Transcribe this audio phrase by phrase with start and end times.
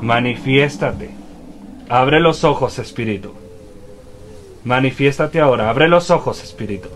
[0.00, 1.10] Manifiéstate.
[1.88, 3.34] Abre los ojos, espíritu.
[4.64, 5.68] Manifiéstate ahora.
[5.70, 6.88] Abre los ojos, espíritu.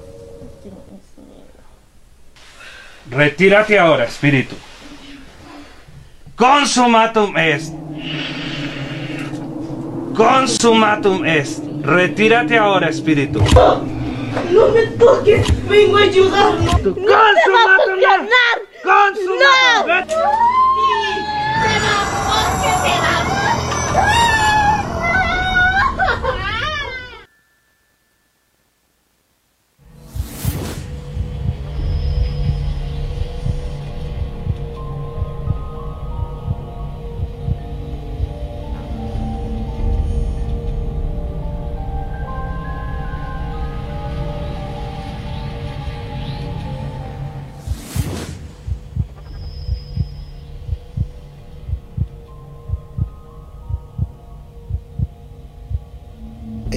[3.11, 4.55] Retírate ahora, espíritu.
[6.37, 7.75] Consumatum est.
[10.17, 11.63] Consumatum est.
[11.83, 13.41] Retírate ahora, espíritu.
[14.51, 16.73] No me toques, vengo a ayudarlo.
[16.73, 18.57] ¡No te va a funcionar!
[18.83, 19.39] Consumatum
[19.87, 19.95] ¡No!
[19.99, 20.54] est.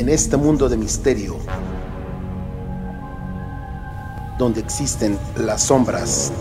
[0.08, 1.36] En este mundo de misterio,
[4.38, 6.32] donde existen las sombras,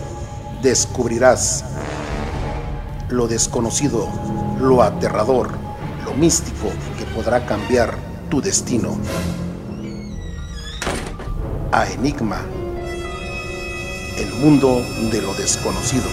[0.61, 1.65] descubrirás
[3.09, 4.07] lo desconocido,
[4.61, 5.49] lo aterrador,
[6.05, 7.97] lo místico que podrá cambiar
[8.29, 8.97] tu destino.
[11.73, 12.39] A Enigma,
[14.17, 16.05] el mundo de lo desconocido.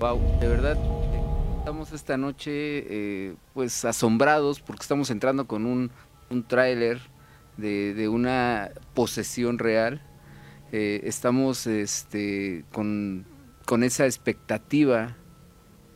[0.00, 0.76] Wow, de verdad,
[1.60, 5.90] estamos esta noche eh, pues asombrados porque estamos entrando con un,
[6.30, 7.02] un tráiler
[7.58, 10.00] de, una posesión real.
[10.72, 13.26] Eh, estamos este, con,
[13.66, 15.18] con esa expectativa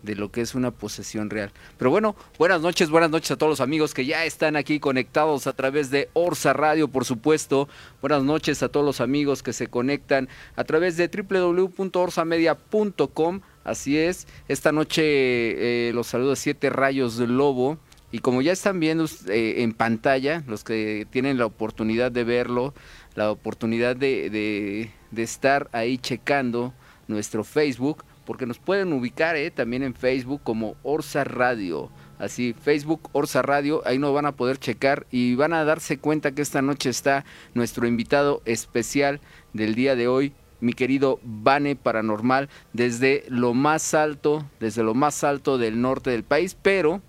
[0.03, 1.51] de lo que es una posesión real.
[1.79, 5.47] Pero bueno, buenas noches, buenas noches a todos los amigos que ya están aquí conectados
[5.47, 7.71] a través de Orsa Radio, por supuesto.
[8.03, 13.41] Buenas noches a todos los amigos que se conectan a través de www.orsamedia.com.
[13.65, 15.03] Así es, esta noche
[15.89, 17.79] eh, los saluda Siete Rayos del Lobo.
[18.13, 22.73] Y como ya están viendo eh, en pantalla, los que tienen la oportunidad de verlo,
[23.17, 26.73] la oportunidad de estar ahí checando
[27.09, 31.91] nuestro Facebook, porque nos pueden ubicar eh, también en Facebook como Orsa Radio.
[32.19, 36.33] Así, Facebook Orsa Radio, ahí nos van a poder checar y van a darse cuenta
[36.33, 37.25] que esta noche está
[37.55, 39.21] nuestro invitado especial
[39.53, 40.33] del día de hoy,
[40.65, 46.25] mi querido Bane Paranormal, desde lo más alto, desde lo más alto del norte del
[46.25, 47.01] país, pero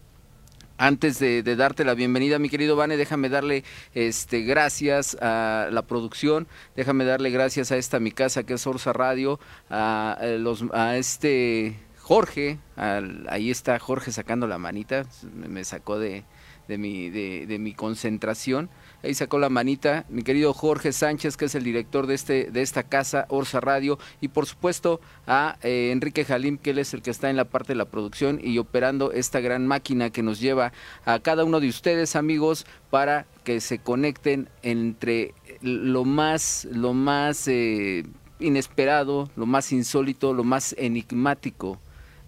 [0.77, 3.63] antes de, darte la bienvenida, mi querido Vane, déjame darle
[3.93, 8.91] este, gracias a la producción, déjame darle gracias a esta mi casa que es Orsa
[8.91, 9.39] Radio,
[9.69, 15.63] a, a los, a este Jorge, al- ahí está Jorge sacando la manita, me, me
[15.63, 16.25] sacó de,
[16.67, 18.69] de, mi, de, de mi concentración.
[19.05, 22.63] Ahí sacó la manita mi querido Jorge Sánchez, que es el director de, este, de
[22.63, 27.03] esta casa, Orsa Radio, y por supuesto a eh, Enrique Jalim, que él es el
[27.03, 30.39] que está en la parte de la producción y operando esta gran máquina que nos
[30.39, 30.73] lleva
[31.05, 37.47] a cada uno de ustedes, amigos, para que se conecten entre lo más, lo más
[37.47, 38.05] eh,
[38.39, 41.79] inesperado, lo más insólito, lo más enigmático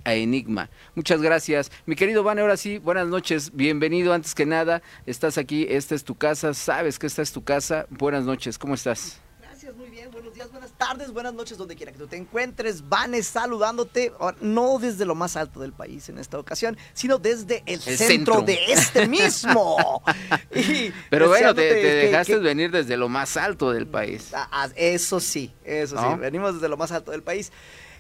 [0.08, 0.70] a Enigma.
[0.96, 1.70] Muchas gracias.
[1.86, 3.52] Mi querido Van, ahora sí, buenas noches.
[3.54, 4.82] Bienvenido antes que nada.
[5.06, 7.88] Estás aquí, esta es tu casa, sabes que esta es tu casa.
[7.90, 9.20] Buenas noches, ¿cómo estás?
[9.42, 10.10] Gracias, muy bien.
[10.12, 12.88] Buenos días, buenas tardes, buenas noches, donde quiera que tú te encuentres.
[12.88, 17.74] Vanes saludándote, no desde lo más alto del país en esta ocasión, sino desde el,
[17.74, 18.42] El centro, centro.
[18.44, 20.02] de este mismo.
[20.56, 24.30] Y Pero bueno, te, dejaste que- venir desde lo más alto del país.
[24.34, 26.14] Ah, ah, eso sí, eso ¿No?
[26.14, 26.20] sí.
[26.22, 27.52] Venimos desde lo más alto del país.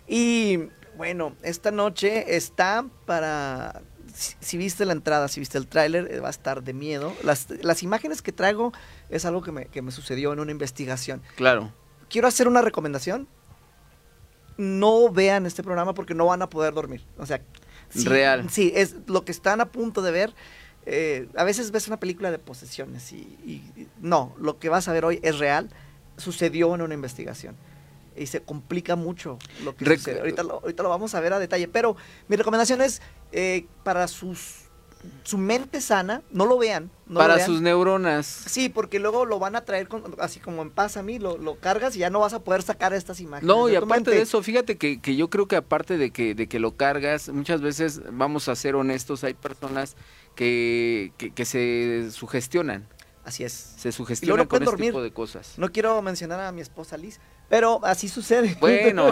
[0.08, 3.82] Y bueno, esta noche está para.
[4.14, 7.14] Si, si viste la entrada, si viste el tráiler, eh, va a estar de miedo.
[7.24, 8.74] Las, las imágenes que traigo
[9.10, 11.22] es algo que me, que me sucedió en una investigación.
[11.36, 11.72] Claro.
[12.10, 13.28] quiero hacer una recomendación.
[14.58, 17.04] No vean este programa porque no van a poder dormir.
[17.20, 17.42] O sea,
[17.90, 18.50] sí, Real.
[18.50, 20.34] Sí, es lo que están a punto de ver.
[20.88, 24.88] eh, a veces ves una película de posesiones y, y- y- no, lo que vas
[24.88, 25.70] a ver hoy es real.
[26.18, 27.56] Sucedió en una investigación.
[28.18, 30.20] Y se complica mucho lo que Rec- sucede.
[30.20, 31.68] Ahorita lo, ahorita lo vamos a ver a detalle.
[31.68, 31.96] Pero
[32.28, 34.64] mi recomendación es eh, para sus,
[35.24, 36.90] su mente sana, no lo vean.
[37.06, 37.46] no lo Para vean.
[37.46, 38.26] sus neuronas.
[38.26, 41.38] Sí, porque luego lo van a traer con- así como en paz a mí, lo,
[41.38, 43.48] lo cargas y ya no vas a poder sacar estas imágenes.
[43.48, 44.12] No, y aparte mente.
[44.12, 47.30] de eso, fíjate que, que yo creo que aparte de que, de que lo cargas,
[47.30, 49.96] muchas veces, vamos a ser honestos, hay personas
[50.36, 52.88] que, que, que se sugestionan.
[53.24, 53.52] Así es.
[53.52, 54.92] Se sugestionan no con este dormir.
[54.92, 55.56] tipo de cosas.
[55.58, 57.20] No quiero mencionar a mi esposa Liz,
[57.50, 58.56] pero así sucede.
[58.62, 59.12] Bueno,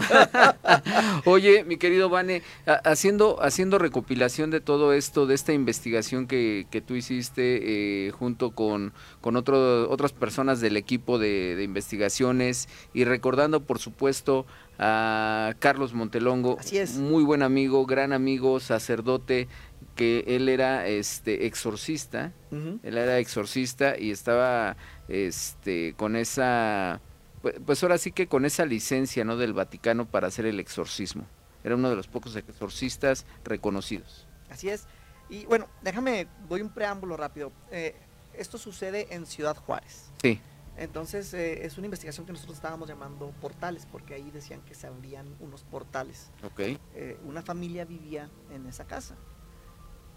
[1.26, 6.68] oye, mi querido Vane, ha- haciendo, haciendo recopilación de todo esto, de esta investigación que,
[6.70, 12.68] que tú hiciste eh, junto con, con otro- otras personas del equipo de, de investigaciones
[12.94, 14.46] y recordando, por supuesto,
[14.78, 16.96] a Carlos Montelongo, Así es.
[16.98, 19.48] muy buen amigo, gran amigo, sacerdote,
[19.96, 24.76] que él era este exorcista, él era exorcista y estaba
[25.08, 27.00] este con esa
[27.46, 31.28] pues, pues ahora sí que con esa licencia no del Vaticano para hacer el exorcismo.
[31.64, 34.26] Era uno de los pocos exorcistas reconocidos.
[34.50, 34.88] Así es.
[35.30, 37.52] Y bueno, déjame, doy un preámbulo rápido.
[37.70, 37.96] Eh,
[38.34, 40.10] esto sucede en Ciudad Juárez.
[40.24, 40.42] Sí.
[40.76, 44.88] Entonces, eh, es una investigación que nosotros estábamos llamando portales, porque ahí decían que se
[44.88, 46.32] abrían unos portales.
[46.44, 46.60] Ok.
[46.96, 49.16] Eh, una familia vivía en esa casa.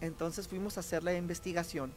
[0.00, 1.92] Entonces fuimos a hacer la investigación.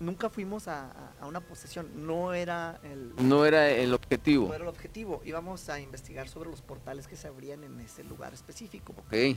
[0.00, 4.48] Nunca fuimos a, a- una posesión, no era el, No era el objetivo.
[4.48, 5.20] no era el objetivo.
[5.26, 8.94] Íbamos a investigar sobre los portales que se abrían en ese lugar específico.
[8.98, 9.36] Ok.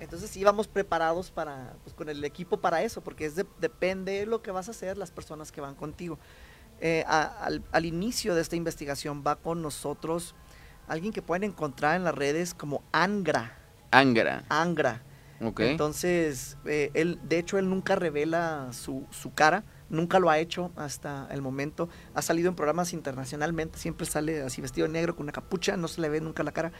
[0.00, 4.26] Entonces íbamos preparados para, pues, con el equipo para eso, porque es de- depende de
[4.26, 6.18] lo que vas a hacer, las personas que van contigo.
[6.80, 10.34] Eh, a- al, al inicio de esta investigación va con nosotros
[10.86, 13.58] alguien que pueden encontrar en las redes como Angra.
[13.90, 14.44] Angra.
[14.48, 15.02] Angra.
[15.40, 20.70] Entonces, eh, él, de hecho, él nunca revela su, su cara, nunca lo ha hecho
[20.76, 21.88] hasta el momento.
[22.14, 25.88] Ha salido en programas internacionalmente, siempre sale así vestido de negro con una capucha, no
[25.88, 26.72] se le ve nunca la cara.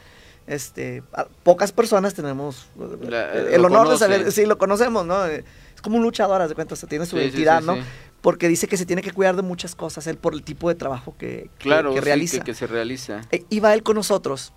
[0.47, 5.25] Este, a- pocas personas tenemos eh, La- el, honor de saber, sí, lo conocemos, ¿no?
[5.27, 5.43] Eh,
[5.75, 7.77] Es como un luchador, de cuenta, o sea, tiene su Sí, identidad, sí, ¿no?
[8.21, 10.75] Porque dice que se tiene que cuidar de muchas cosas, él por el tipo de
[10.75, 12.37] trabajo que, Claro, que sí, realiza.
[12.39, 13.21] que, que se realiza.
[13.31, 14.51] Eh, iba él con nosotros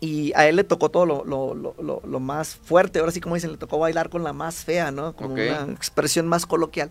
[0.00, 3.20] y a él le tocó todo lo, lo- lo- lo- lo más fuerte, ahora sí
[3.20, 5.14] como dicen, le tocó bailar con la más fea, ¿no?
[5.16, 6.90] Como una expresión más coloquial.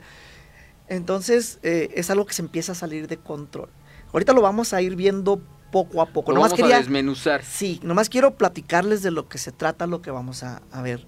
[0.90, 3.70] Entonces eh, es algo que se empieza a salir de control.
[4.14, 5.42] Ahorita lo vamos a ir viendo
[5.72, 6.32] poco a poco.
[6.32, 7.44] Lo Nomás vamos quería, a desmenuzar.
[7.44, 11.06] sí, nomás quiero platicarles de lo que se trata, lo que vamos a, a ver.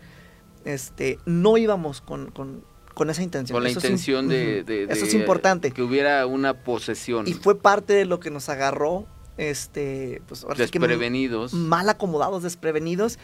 [0.66, 3.56] Este, no íbamos con, con- con esa intención.
[3.56, 5.72] Con la Eso es im- intención de, Eso es importante.
[5.72, 7.26] Que hubiera una posesión.
[7.30, 11.54] Y fue parte de lo que nos agarró, este, pues ahora sí que desprevenidos.
[11.54, 13.18] mal acomodados, desprevenidos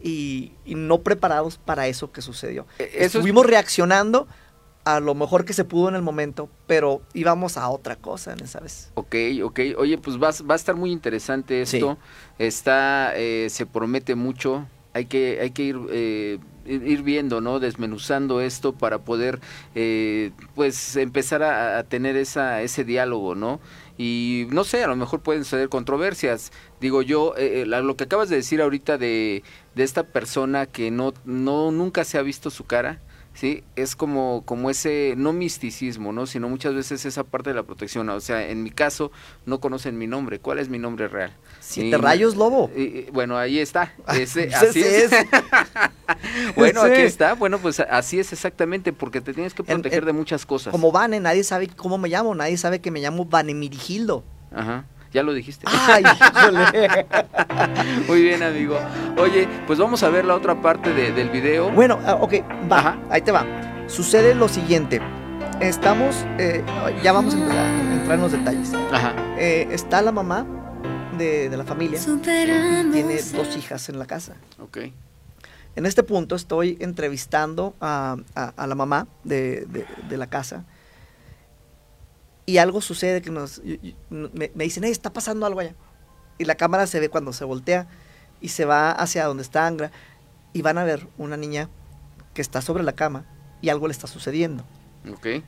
[0.00, 2.66] y, y no preparados para eso que sucedió.
[2.78, 4.28] Es- Estuvimos reaccionando
[4.96, 8.46] a lo mejor que se pudo en el momento, pero íbamos a otra cosa, ¿no
[8.46, 8.90] ¿sabes?
[8.94, 9.14] Ok,
[9.44, 9.60] ok.
[9.76, 11.76] Oye, pues va, a- va a estar muy interesante Sí.
[11.76, 11.98] esto.
[12.38, 14.66] Está, eh, se promete mucho.
[14.94, 17.60] Hay que, hay que ir, eh, ir viendo, ¿no?
[17.60, 19.38] Desmenuzando esto para poder,
[19.74, 23.60] eh, pues, empezar a, a tener esa, ese diálogo, ¿no?
[23.98, 26.50] Y no sé, a lo mejor pueden suceder controversias.
[26.80, 29.42] Digo yo, eh, eh, la- lo que acabas de decir ahorita de,
[29.74, 33.00] de esta persona que no, no, nunca se ha visto su cara,
[33.38, 33.62] ¿sí?
[33.76, 36.26] Es como, como ese, no misticismo, ¿no?
[36.26, 38.08] Sino muchas veces esa parte de la protección.
[38.08, 39.12] O sea, en mi caso,
[39.46, 40.40] no conocen mi nombre.
[40.40, 41.32] ¿Cuál es mi nombre real?
[41.60, 42.68] Siete Y- rayos lobo.
[42.76, 43.92] y- bueno, ahí está.
[44.08, 45.12] Ese, Ese así es.
[45.12, 45.26] es.
[46.56, 47.34] bueno, aquí está.
[47.34, 50.72] Bueno, pues así es exactamente, porque te tienes que En- proteger en- de muchas cosas.
[50.72, 54.24] Como Vane, nadie sabe cómo me llamo, nadie sabe que me llamo Vanemirigildo.
[54.52, 54.84] Ajá.
[55.12, 55.64] Ya lo dijiste.
[55.66, 57.06] Ay, híjole.
[58.06, 58.78] Muy bien, amigo.
[59.16, 61.70] Oye, pues vamos a ver la otra parte de- del video.
[61.70, 62.34] Bueno, ah, ok,
[62.70, 62.98] va, Ajá.
[63.10, 63.46] ahí te va.
[63.86, 65.00] Sucede lo siguiente.
[65.60, 66.62] Estamos, eh,
[67.02, 68.72] ya vamos a entrar, a entrar en los detalles.
[68.92, 69.14] Ajá.
[69.38, 70.46] Eh, está la mamá
[71.16, 72.20] de, de la familia y
[72.92, 74.34] tiene dos hijas en la casa.
[74.60, 74.78] Ok.
[75.74, 80.64] En este punto estoy entrevistando a, a- a la mamá de, de- de la casa
[82.48, 85.74] y algo sucede que nos, y- y- me, me dicen, "Ey, está pasando algo allá.
[86.38, 87.86] Y la cámara se ve cuando se voltea
[88.40, 89.90] y se va hacia donde está Angra
[90.54, 91.68] y van a ver una niña
[92.32, 93.26] que está sobre la cama
[93.60, 94.64] y algo le está sucediendo.
[95.12, 95.26] Ok.
[95.26, 95.42] Eh,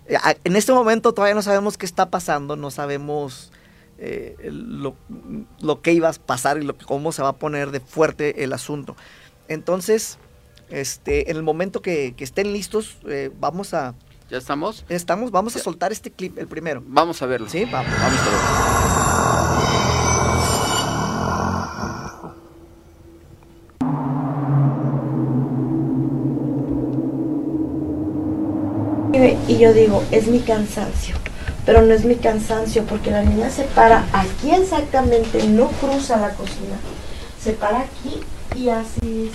[0.45, 3.51] En este momento todavía no sabemos qué está pasando, no sabemos
[3.99, 4.95] eh, lo,
[5.61, 8.53] lo que iba a pasar y lo, cómo se va a poner de fuerte el
[8.53, 8.95] asunto.
[9.49, 10.19] Entonces,
[10.69, 13.95] este, en el momento que, que estén listos, eh, vamos a,
[14.31, 14.85] ¿Ya estamos?
[14.89, 15.65] estamos, vamos a Ya.
[15.65, 16.83] soltar este clip, el primero.
[16.87, 17.49] Vamos a verlo.
[17.49, 17.93] Sí, vamos.
[18.01, 19.61] Vamos a verlo.
[29.49, 31.17] Y yo digo, es mi cansancio.
[31.67, 36.31] Pero no es mi cansancio porque la niña se para aquí exactamente, no cruza la
[36.31, 36.77] cocina.
[37.43, 38.21] Se para aquí
[38.57, 39.31] y así.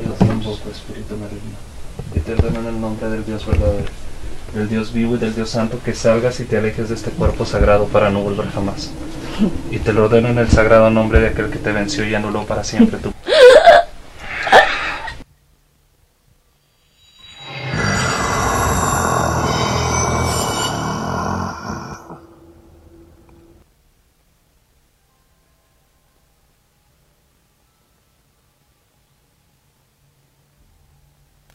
[0.00, 1.69] Dios tampoco, Espíritu maligno.
[2.14, 3.88] Y te ordeno en el nombre del Dios verdadero,
[4.54, 7.44] del Dios vivo y del Dios santo, que salgas y te alejes de este cuerpo
[7.44, 8.90] sagrado para no volver jamás.
[9.70, 12.44] Y te lo ordeno en el sagrado nombre de aquel que te venció y anuló
[12.44, 13.12] para siempre tu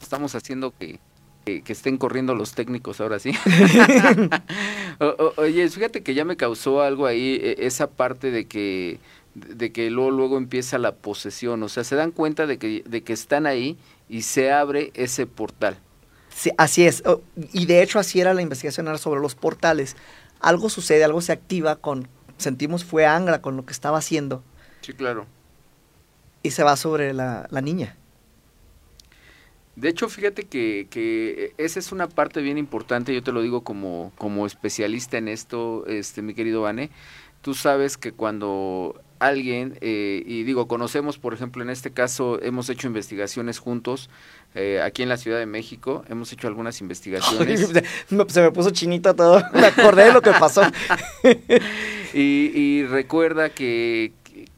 [0.05, 0.99] estamos haciendo que,
[1.45, 3.31] que, que estén corriendo los técnicos ahora sí.
[4.99, 5.05] O-
[5.37, 8.99] o- oye, fíjate que ya me causó algo ahí, eh, esa parte de que
[9.35, 13.03] de que luego, luego empieza la posesión, o sea, se dan cuenta de que, de
[13.03, 15.77] que están ahí y se abre ese portal.
[16.33, 17.03] Sí, así es.
[17.51, 19.97] Y de hecho así era la investigación era sobre los portales.
[20.39, 22.07] Algo sucede, algo se activa con,
[22.37, 24.41] sentimos fue Angra con lo que estaba haciendo
[24.79, 25.25] Sí, claro.
[26.41, 27.97] y se va sobre la, la niña.
[29.75, 33.61] De hecho, fíjate que, que esa es una parte bien importante, yo te lo digo
[33.61, 36.89] como, como especialista en esto, este, mi querido Vane.
[37.41, 42.69] Tú sabes que cuando alguien, eh, y digo, conocemos, por ejemplo, en este caso, hemos
[42.69, 44.09] hecho investigaciones juntos
[44.55, 47.69] eh, aquí en la Ciudad de México, hemos hecho algunas investigaciones.
[48.29, 49.43] Se me puso chinito todo.
[49.53, 50.63] Me acordé de lo que pasó.
[52.13, 54.13] y, y recuerda que,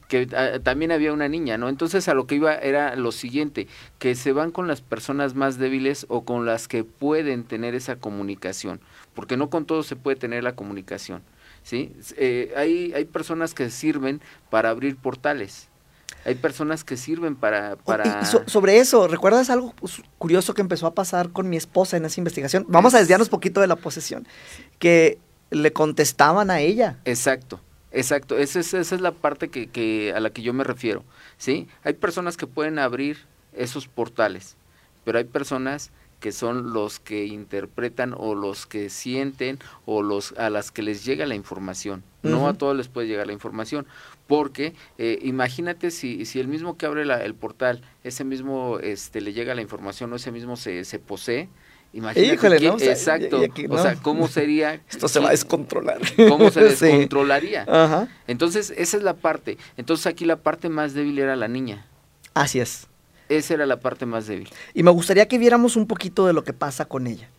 [0.08, 1.70] que, ah, también había una niña, ¿no?
[1.70, 3.68] Entonces a lo que iba era lo siguiente,
[4.00, 7.96] que se van con las personas más débiles o con las que pueden tener esa
[7.98, 8.80] comunicación,
[9.14, 11.22] porque no con todos se puede tener la comunicación,
[11.64, 11.94] ¿sí?
[12.18, 15.70] Eh, hay, hay personas que sirven para abrir portales.
[16.26, 17.74] Hay personas que sirven para...
[17.74, 18.26] Oh, para...
[18.26, 19.74] So- sobre eso, ¿recuerdas algo
[20.18, 22.66] curioso que empezó a pasar con mi esposa en esa investigación?
[22.68, 24.28] Vamos a desviarnos poquito de la posesión.
[24.80, 25.20] Que
[25.52, 26.98] le contestaban a ella.
[27.06, 28.38] Exacto, exacto.
[28.38, 31.03] Esa es, esa es la parte que, que a la que yo me refiero.
[31.38, 31.67] ¿sí?
[31.84, 33.17] Hay personas que pueden abrir
[33.53, 34.56] esos portales,
[35.03, 40.50] pero hay personas que son los que interpretan o los que sienten o los a
[40.50, 42.03] las que les llega la información.
[42.24, 43.86] No a todos les puede llegar la información,
[44.25, 49.22] porque eh, imagínate si, si el mismo que abre la- el portal, ese mismo este,
[49.22, 51.50] le llega la información o ese mismo se, se posee,
[51.94, 52.75] imagínate Híjole, que- ¿no?
[52.75, 53.96] O sea, exacto, o sea.
[53.96, 54.82] ¿cómo sería?
[54.89, 56.00] Esto se va a descontrolar.
[56.29, 56.86] ¿Cómo se Sí.
[56.86, 57.63] descontrolaría?
[57.67, 58.08] Ajá.
[58.27, 59.58] Entonces, esa es la parte.
[59.77, 61.86] Entonces, aquí la parte más débil era la niña.
[62.34, 62.88] Así es.
[63.29, 64.50] Esa era la parte más débil.
[64.74, 67.29] Y me gustaría que viéramos un poquito de lo que pasa con ella.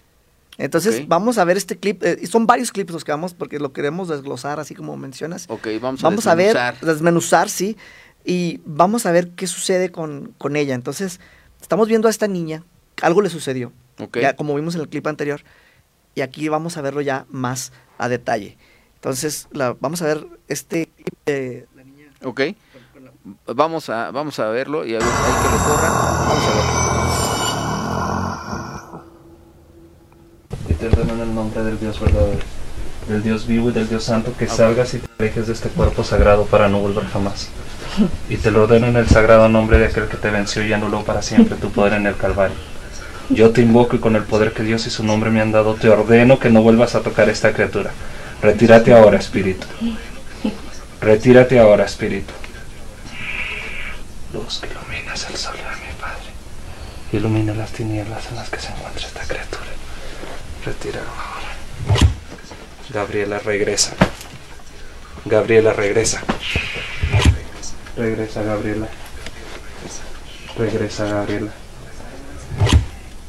[0.58, 2.02] Entonces, vamos a ver este clip.
[2.02, 5.46] eh, son varios clips los que vamos, porque lo queremos desglosar, así como mencionas.
[5.48, 6.80] Ok, vamos a vamos a ver, desmenuzar.
[6.86, 7.76] desmenuzar, sí.
[8.24, 10.74] Y vamos a ver qué sucede con, con ella.
[10.74, 11.20] Entonces,
[11.62, 12.64] estamos viendo a esta niña.
[13.00, 13.72] Algo le sucedió.
[14.00, 14.18] Ok.
[14.18, 15.42] Ya, como vimos en el clip anterior.
[16.14, 18.58] Y aquí vamos a verlo ya más a detalle.
[18.94, 22.12] Entonces, la, vamos a ver este clip de la niña.
[22.24, 22.40] Ok.
[23.46, 25.92] Vamos a, vamos a verlo y a ver, hay que lo corran.
[25.92, 26.88] Vamos a verlo.
[30.68, 32.38] Y te ordeno en el nombre del Dios verdadero,
[33.08, 36.02] del Dios vivo y del Dios santo, que salgas y te alejes de este cuerpo
[36.04, 37.50] sagrado para no volver jamás.
[38.28, 41.04] Y te lo ordeno en el sagrado nombre de aquel que te venció y anuló
[41.04, 42.56] para siempre tu poder en el Calvario.
[43.30, 45.74] Yo te invoco y con el poder que Dios y su nombre me han dado,
[45.74, 47.90] te ordeno que no vuelvas a tocar esta criatura.
[48.40, 49.66] Retírate ahora, espíritu.
[51.00, 52.32] Retírate ahora, espíritu.
[54.32, 56.30] Luz que iluminas el sol de mi Padre.
[57.12, 59.66] Ilumina las tinieblas en las que se encuentra esta criatura.
[60.64, 61.98] Retíralo ahora.
[62.90, 63.92] Gabriela regresa.
[65.26, 66.22] Gabriela regresa.
[67.96, 68.88] Regresa Gabriela.
[70.56, 71.50] Regresa Gabriela.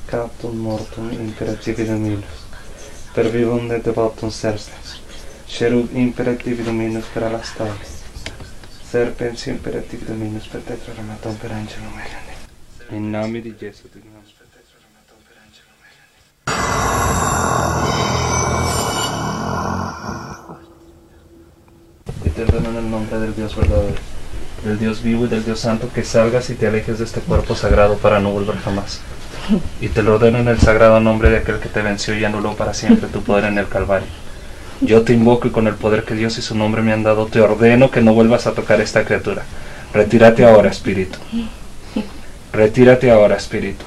[0.10, 2.46] Captum mortum imperatividum minus.
[3.14, 4.98] Per vivum ne devotum serpens.
[5.46, 5.90] Cherub
[7.14, 7.78] per alastare.
[8.90, 12.38] Serpens imperatividum minus per tetraramatum per angelum elenum.
[12.90, 16.30] In nome di Gesù dignamos per tetraramatum per angelum elenum.
[22.26, 24.02] Y te ordeno en el nombre del Dios verdadero,
[24.64, 27.54] del Dios vivo y del Dios santo, que salgas y te alejes de este cuerpo
[27.54, 29.02] sagrado para no volver jamás.
[29.82, 32.56] Y te lo ordeno en el sagrado nombre de aquel que te venció y anuló
[32.56, 34.08] para siempre tu poder en el Calvario.
[34.82, 37.26] Yo te invoco y con el poder que Dios y su nombre me han dado,
[37.26, 39.44] te ordeno que no vuelvas a tocar esta criatura.
[39.94, 41.18] Retírate ahora, espíritu.
[42.54, 43.84] Retírate ahora, espíritu.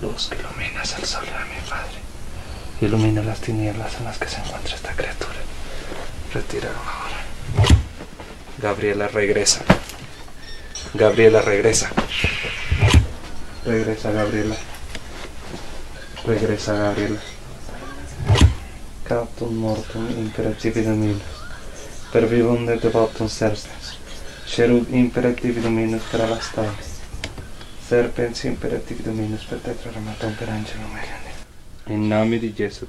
[0.00, 1.98] Luz que iluminas el sol de mi Padre.
[2.80, 5.34] Ilumina las tinieblas en las que se encuentra esta criatura.
[6.32, 7.66] Retíralo ahora.
[8.58, 9.60] Gabriela regresa.
[10.94, 11.90] Gabriela regresa.
[13.66, 14.56] Regresa, Gabriela.
[16.24, 17.18] Regresa, Gabriela.
[19.02, 21.20] Captain Morton imperativi
[22.12, 23.98] Per vivum de devotum sersnes.
[24.46, 26.70] Sherud imperativi dominus per alastai.
[27.88, 31.34] Serpens imperativi dominus per tetraramaton per angelum megane.
[31.86, 32.86] In name di Gesù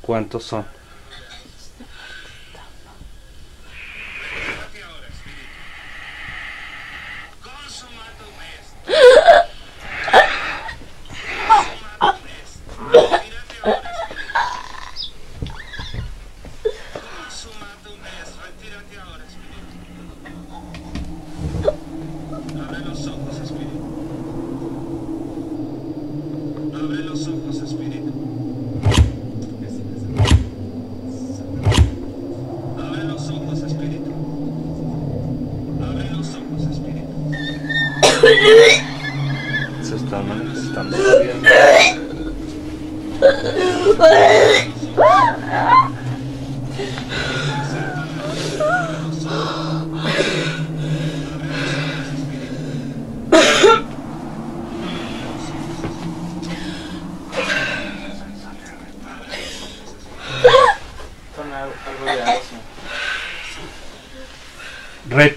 [0.00, 0.64] ¿Cuántos son?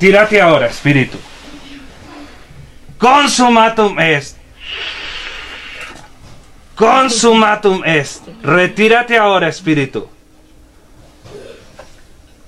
[0.01, 1.19] Retírate ahora, espíritu.
[2.97, 4.35] Consumatum est.
[6.75, 8.23] Consumatum est.
[8.41, 10.09] Retírate ahora, espíritu.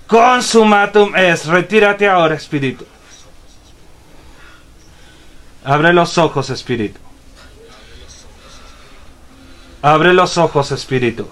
[0.08, 1.46] Consumatum est.
[1.46, 2.88] Retírate ahora, espíritu.
[5.64, 7.00] Abre los ojos, espíritu.
[9.84, 11.30] Abre los ojos, espíritu.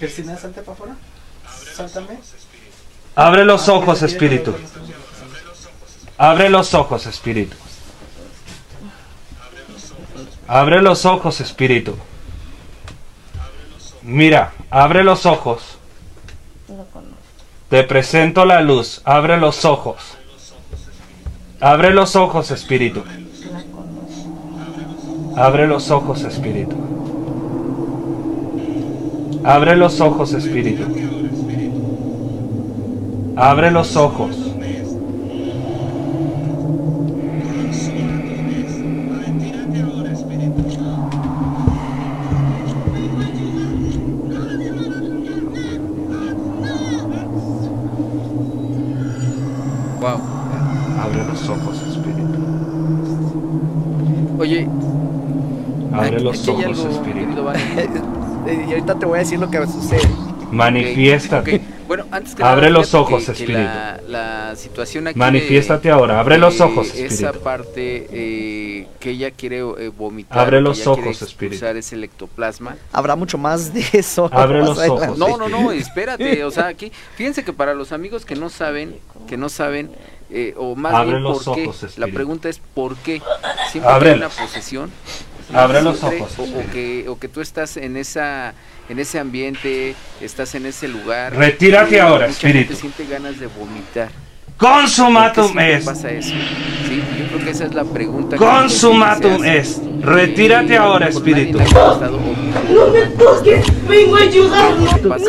[0.00, 0.96] Cristina, salte para afuera.
[1.76, 2.18] Sáltame.
[3.14, 4.54] Abre los ojos, espíritu.
[6.16, 7.56] Abre los ojos, espíritu.
[10.48, 11.94] Abre los ojos, espíritu.
[14.02, 15.78] Mira, abre los ojos.
[17.68, 19.02] Te presento la luz.
[19.04, 20.16] Abre los ojos.
[21.60, 23.04] Abre los ojos, espíritu.
[25.36, 26.76] Abre los ojos, espíritu.
[29.44, 31.11] Abre los ojos, espíritu.
[33.36, 34.36] Abre los ojos.
[50.00, 50.18] Wow.
[51.00, 52.38] Abre los ojos, espíritu.
[54.38, 54.68] Oye,
[55.92, 57.42] Abre aquí- los aquí ojos, espíritu.
[58.44, 60.00] Eh, y ahorita te voy a decir lo que sucede.
[60.50, 61.54] Manifiéstate.
[61.56, 61.71] Ok, ok.
[62.12, 63.58] Antes que Abre nada, los ojos, que- que espíritu.
[63.60, 65.18] La, la situación aquí.
[65.18, 66.20] Manifiéstate de- ahora.
[66.20, 67.40] Abre los ojos, Esa espíritu.
[67.40, 70.38] parte eh, que ella quiere eh, vomitar.
[70.38, 71.64] Abre que los ojos, espíritu.
[71.66, 72.76] ese ectoplasma.
[72.92, 74.28] Habrá mucho más de eso.
[74.32, 75.04] Abre los adelante.
[75.06, 75.18] ojos.
[75.18, 78.96] No, no, no, espérate, o sea, aquí, fíjense que para los amigos que no saben,
[79.26, 79.90] que no saben,
[80.30, 82.14] eh, o más Abre bien los por qué, ojos, la espíritu.
[82.14, 83.22] pregunta es por qué,
[83.70, 84.90] siempre hay una posesión,
[85.54, 88.54] Abre los siempre, ojos, o, que, o que tú estás en esa,
[88.88, 92.74] en ese ambiente, estás en ese lugar, Retírate ahora, espíritu.
[92.74, 94.08] siente ganas de vomitar.
[94.08, 95.84] ¿Por qué Consumatum est.
[95.86, 96.30] pasa eso?
[96.88, 98.36] Sí, yo creo que esa es la pregunta.
[98.36, 99.82] que Consumatum est.
[100.02, 101.58] Retírate ahora, espíritu.
[101.58, 104.84] No me toques, vengo a ayudarlo.
[104.84, 105.24] ¡No te va a es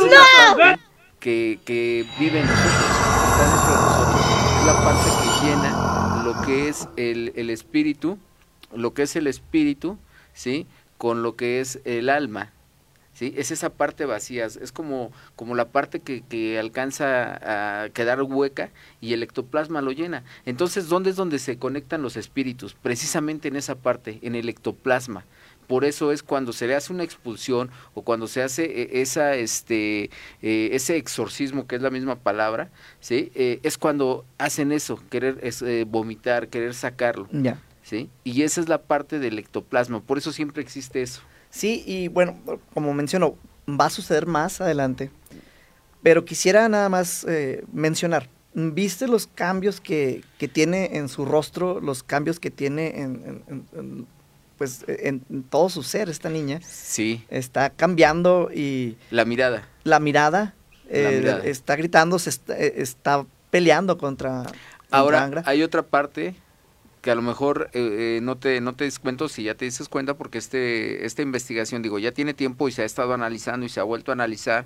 [0.00, 0.80] parte
[1.20, 2.74] que, que vive en nosotros,
[3.30, 4.20] está dentro de nosotros.
[4.58, 5.08] Es la parte
[6.24, 8.18] lo que es el, el espíritu,
[8.74, 9.98] lo que es el espíritu,
[10.32, 10.66] ¿sí?
[10.96, 12.50] Con lo que es el alma.
[13.12, 13.32] ¿Sí?
[13.36, 18.70] Es esa parte vacía, es como, como la parte que, que alcanza a quedar hueca
[19.00, 20.24] y el ectoplasma lo llena.
[20.46, 22.74] Entonces, ¿dónde es donde se conectan los espíritus?
[22.74, 25.24] Precisamente en esa parte, en el ectoplasma.
[25.66, 29.34] Por eso es cuando se le hace una expulsión o cuando se hace eh, esa,
[29.34, 30.10] este,
[30.42, 33.30] eh, ese exorcismo, que es la misma palabra, ¿sí?
[33.34, 37.28] Eh, es cuando hacen eso, querer es, eh, vomitar, querer sacarlo.
[37.32, 37.58] Ya.
[37.82, 38.08] ¿sí?
[38.24, 41.20] Y esa es la parte del ectoplasma, por eso siempre existe eso.
[41.50, 42.36] Sí, y bueno,
[42.72, 43.36] como menciono,
[43.68, 45.10] va a suceder más adelante.
[46.02, 47.26] Pero quisiera nada más
[47.72, 53.22] mencionar, ¿viste los cambios que, que tiene en su rostro, los cambios que tiene en,
[53.24, 54.06] en- en- en,
[54.58, 56.60] pues, en, en todo su ser esta niña?
[56.64, 59.68] Sí, Está cambiando y la mirada.
[59.84, 60.54] la mirada,
[60.90, 61.44] La eh, mirada.
[61.44, 64.58] está gritando, se está, eh, está peleando contra, contra
[64.90, 65.42] Ahora, Angra.
[65.46, 66.34] hay otra parte
[67.02, 69.66] que a lo mejor eh, eh, no te no te des cuenta si ya te
[69.66, 73.66] dices cuenta porque este esta investigación digo ya tiene tiempo y se ha estado analizando
[73.66, 74.64] y se ha vuelto a analizar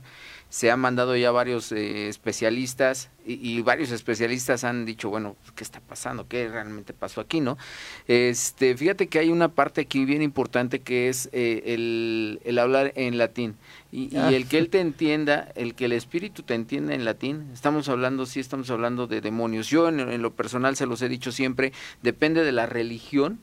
[0.51, 5.63] se han mandado ya varios eh, especialistas y, y varios especialistas han dicho bueno qué
[5.63, 7.59] está pasando qué realmente pasó aquí no
[8.07, 12.93] este fíjate que hay una parte aquí bien importante que es eh, el, el hablar
[12.97, 13.57] en latín.
[13.91, 14.31] Y, y Ah.
[14.31, 18.27] el que él te entienda el que el espíritu te entienda en latín estamos hablando
[18.27, 19.69] sí estamos hablando de demonios.
[19.69, 23.39] Yo en, en lo personal se los he dicho siempre depende de la religión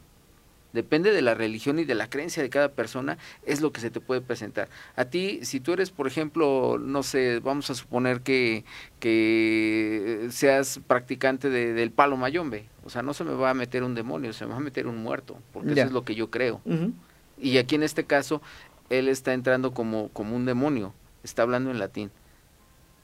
[0.76, 3.90] depende de la religión y de la creencia de cada persona, es lo que se
[3.90, 4.70] te puede presentar.
[4.96, 8.64] A ti, si tú eres, por ejemplo, no sé, vamos a suponer que,
[9.00, 13.84] que seas practicante de- del palo mayombe, o sea, no se me va a meter
[13.84, 15.84] un demonio, se me va a meter un muerto, porque Ya.
[15.84, 16.62] eso es lo que yo creo.
[17.40, 18.42] Y aquí en este caso,
[18.90, 22.12] él está entrando como, como un demonio, está hablando en latín,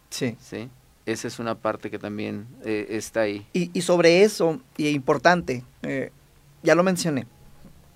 [0.10, 0.36] Sí.
[0.40, 0.70] ¿sí?
[1.06, 3.48] Esa es una parte que también eh, está ahí.
[3.54, 6.12] Y, y sobre eso, y importante, eh,
[6.62, 7.26] ya lo mencioné,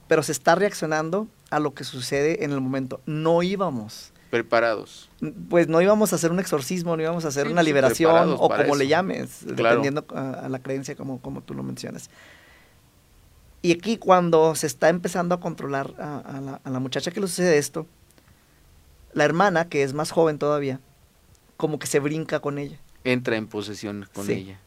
[0.07, 3.01] pero se está reaccionando a lo que sucede en el momento.
[3.05, 4.11] No íbamos.
[4.29, 5.09] Preparados.
[5.49, 8.49] Pues no íbamos a hacer un exorcismo, no íbamos a hacer Sí, una liberación o
[8.49, 9.81] como le llames, Claro.
[9.81, 12.09] dependiendo a, a la creencia como, como tú lo mencionas.
[13.61, 17.19] Y aquí cuando se está empezando a controlar a, a la, a la muchacha que
[17.19, 17.87] le sucede esto,
[19.13, 20.79] la hermana, que es más joven todavía,
[21.57, 22.77] como que se brinca con ella.
[23.05, 24.33] Entra en posesión con Sí.
[24.33, 24.59] ella.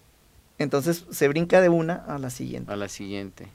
[0.59, 2.73] Entonces se brinca de una a la siguiente.
[2.73, 3.49] A la siguiente.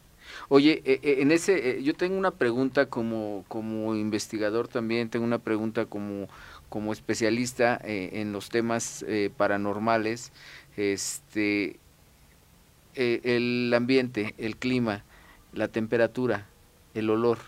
[0.50, 5.26] Oye, eh, eh, en ese, eh, yo tengo una pregunta como, como investigador también, tengo
[5.26, 6.28] una pregunta como,
[6.70, 10.32] como especialista eh, en los temas eh, paranormales.
[10.76, 11.78] Este,
[12.96, 15.04] el ambiente, el clima,
[15.54, 16.48] la temperatura,
[16.94, 17.40] el olor.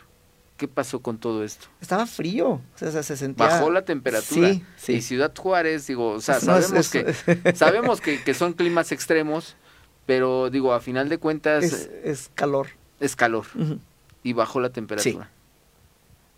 [0.58, 1.68] ¿Qué pasó con todo esto?
[1.82, 3.48] Estaba frío, o sea, se, se sentía...
[3.48, 4.54] Bajó la temperatura.
[4.54, 4.94] Sí, sí.
[4.94, 7.14] Y Ciudad Juárez, digo, o sea, No, sabemos que
[7.56, 9.58] sabemos que, que son climas extremos,
[10.06, 12.32] pero digo, a final de cuentas es, es,
[13.00, 13.46] es calor.
[14.24, 15.30] y bajó la temperatura.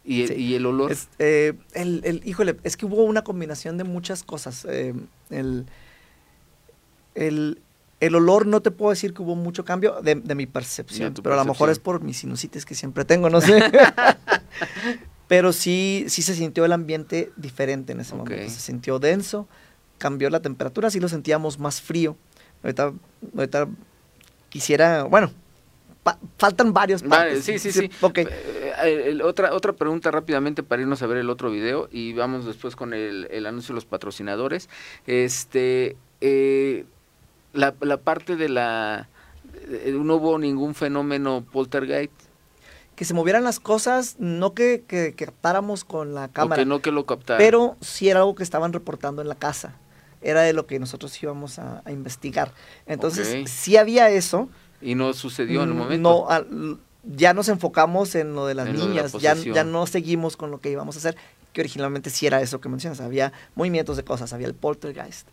[0.04, 0.34] Y, el, Sí.
[0.36, 0.92] y el olor.
[0.92, 4.66] Es, eh, el, el- híjole, es que hubo una combinación de muchas cosas.
[4.70, 4.94] eh,
[5.30, 5.66] el,
[7.16, 7.60] el,
[8.00, 11.34] el olor no te puedo decir que hubo mucho cambio de, de mi percepción, pero
[11.36, 13.62] a lo mejor es por mi sinusitis que siempre tengo, no sé.
[15.28, 18.50] pero sí, sí se sintió el ambiente diferente en ese momento.
[18.50, 19.48] Se sintió denso,
[19.98, 22.16] cambió la temperatura, sí lo sentíamos más frío.
[22.64, 22.94] Ahorita,
[23.36, 23.68] ahorita
[24.50, 25.32] quisiera, bueno,
[26.38, 27.44] faltan varios Vale, partes.
[27.46, 27.90] sí, sí, sí.
[28.02, 28.18] Ok.
[28.20, 28.28] Eh,
[28.84, 32.46] eh, el- otra, otra pregunta rápidamente para irnos a ver el otro video y vamos
[32.46, 34.70] después con el, el anuncio de los patrocinadores.
[35.06, 36.86] Este, eh,
[37.54, 39.10] la, la parte de la...
[39.70, 42.12] eh, no hubo ningún fenómeno poltergeist
[42.96, 46.66] que se movieran las cosas, no que, que, que captáramos con la o cámara, que
[46.66, 47.38] no que lo captara.
[47.38, 49.76] pero sí era algo que estaban reportando en la casa.
[50.20, 52.52] Era de lo que nosotros íbamos a, a investigar.
[52.88, 53.48] Entonces, Ok.
[53.48, 54.50] sí había eso.
[54.82, 56.10] Y no sucedió en el Mm, momento.
[56.10, 59.34] No, al- ya nos enfocamos en lo de las En lo de la niñas, ya,
[59.36, 61.16] ya no seguimos con lo que íbamos a hacer,
[61.54, 65.28] que originalmente sí era eso que mencionas, había movimientos de cosas, había el poltergeist.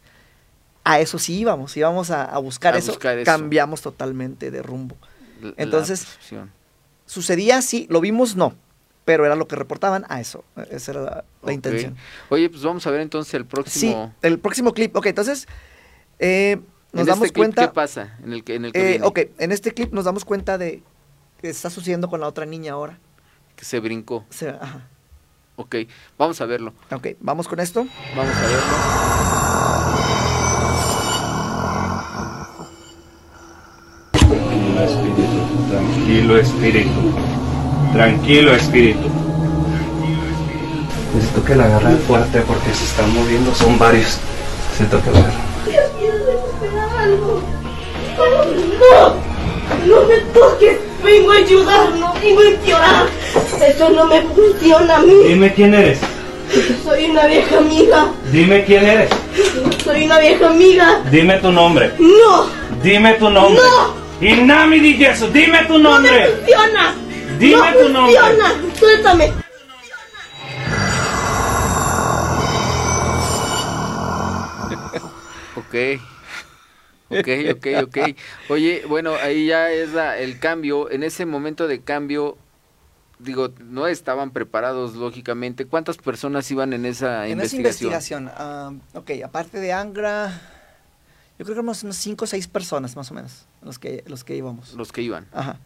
[0.85, 3.25] A eso sí íbamos, íbamos a, a buscar, A eso, buscar eso.
[3.31, 4.97] cambiamos totalmente de rumbo.
[5.57, 6.07] Entonces-.
[7.07, 8.55] Sucedía, sí, lo vimos, no,
[9.05, 11.97] pero era lo que reportaban a eso, esa era la, intención.
[12.31, 14.15] Oye, pues vamos a ver entonces el Sí, próximo.
[14.23, 15.47] el próximo clip, ok, entonces
[16.19, 16.61] eh,
[16.95, 18.17] nos en damos este clip, cuenta, ¿Qué pasa?
[18.23, 20.59] En el que, en el que eh, viene, ok, en este clip nos damos cuenta
[20.59, 20.83] de
[21.41, 22.99] que está sucediendo con la otra niña ahora.
[23.57, 24.25] que se brincó.
[24.61, 24.89] Ajá.
[25.57, 25.77] Ok,
[26.19, 26.73] vamos a verlo.
[26.91, 27.87] Ok, vamos con esto.
[28.17, 29.75] Vamos a verlo.
[34.73, 35.71] Tranquilo, espíritu.
[35.71, 37.93] Tranquilo, espíritu.
[37.93, 39.09] Tranquilo, espíritu.
[41.15, 43.55] Necesito que la agarren fuerte porque se están moviendo.
[43.55, 44.19] Son varios.
[44.77, 45.44] Siento que la
[46.99, 47.43] algo.
[48.81, 49.15] No,
[49.87, 50.79] no me toques.
[51.03, 53.07] Vengo a ayudar, no vengo a llorar.
[53.69, 55.15] Eso no me funciona a mí.
[55.29, 55.99] Dime quién eres.
[56.83, 58.07] Soy una vieja amiga.
[58.31, 59.11] Dime quién eres.
[59.83, 61.01] Soy una vieja amiga.
[61.11, 61.93] Dime tu nombre.
[61.99, 62.47] No,
[62.83, 63.63] Dime tu nombre.
[63.63, 64.05] No.
[64.27, 66.27] Inami di Yesu, dime tu no me nombre.
[66.37, 66.95] funciona.
[67.39, 68.17] Dime no tu nombre.
[68.21, 68.55] funciona.
[68.79, 69.33] Suéltame.
[75.57, 75.75] Ok.
[77.19, 77.99] Ok, ok, ok.
[78.51, 80.91] Oye, bueno, ahí ya es la- el cambio.
[80.91, 82.37] En ese momento de cambio,
[83.19, 85.67] digo, no estaban preparados, lógicamente.
[85.67, 88.25] ¿Cuántas personas iban en esa En esa investigación?
[88.25, 90.29] investigación, ah, ok, aparte de Angra,
[91.39, 94.25] yo creo que éramos unos 5 o 6 personas más o menos, los que, los
[94.25, 94.75] que íbamos.
[94.75, 95.27] Los que iban.
[95.33, 95.59] Ajá.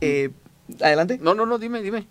[0.00, 0.30] Eh,
[0.80, 1.18] Adelante.
[1.20, 2.06] No, no, no, dime, dime.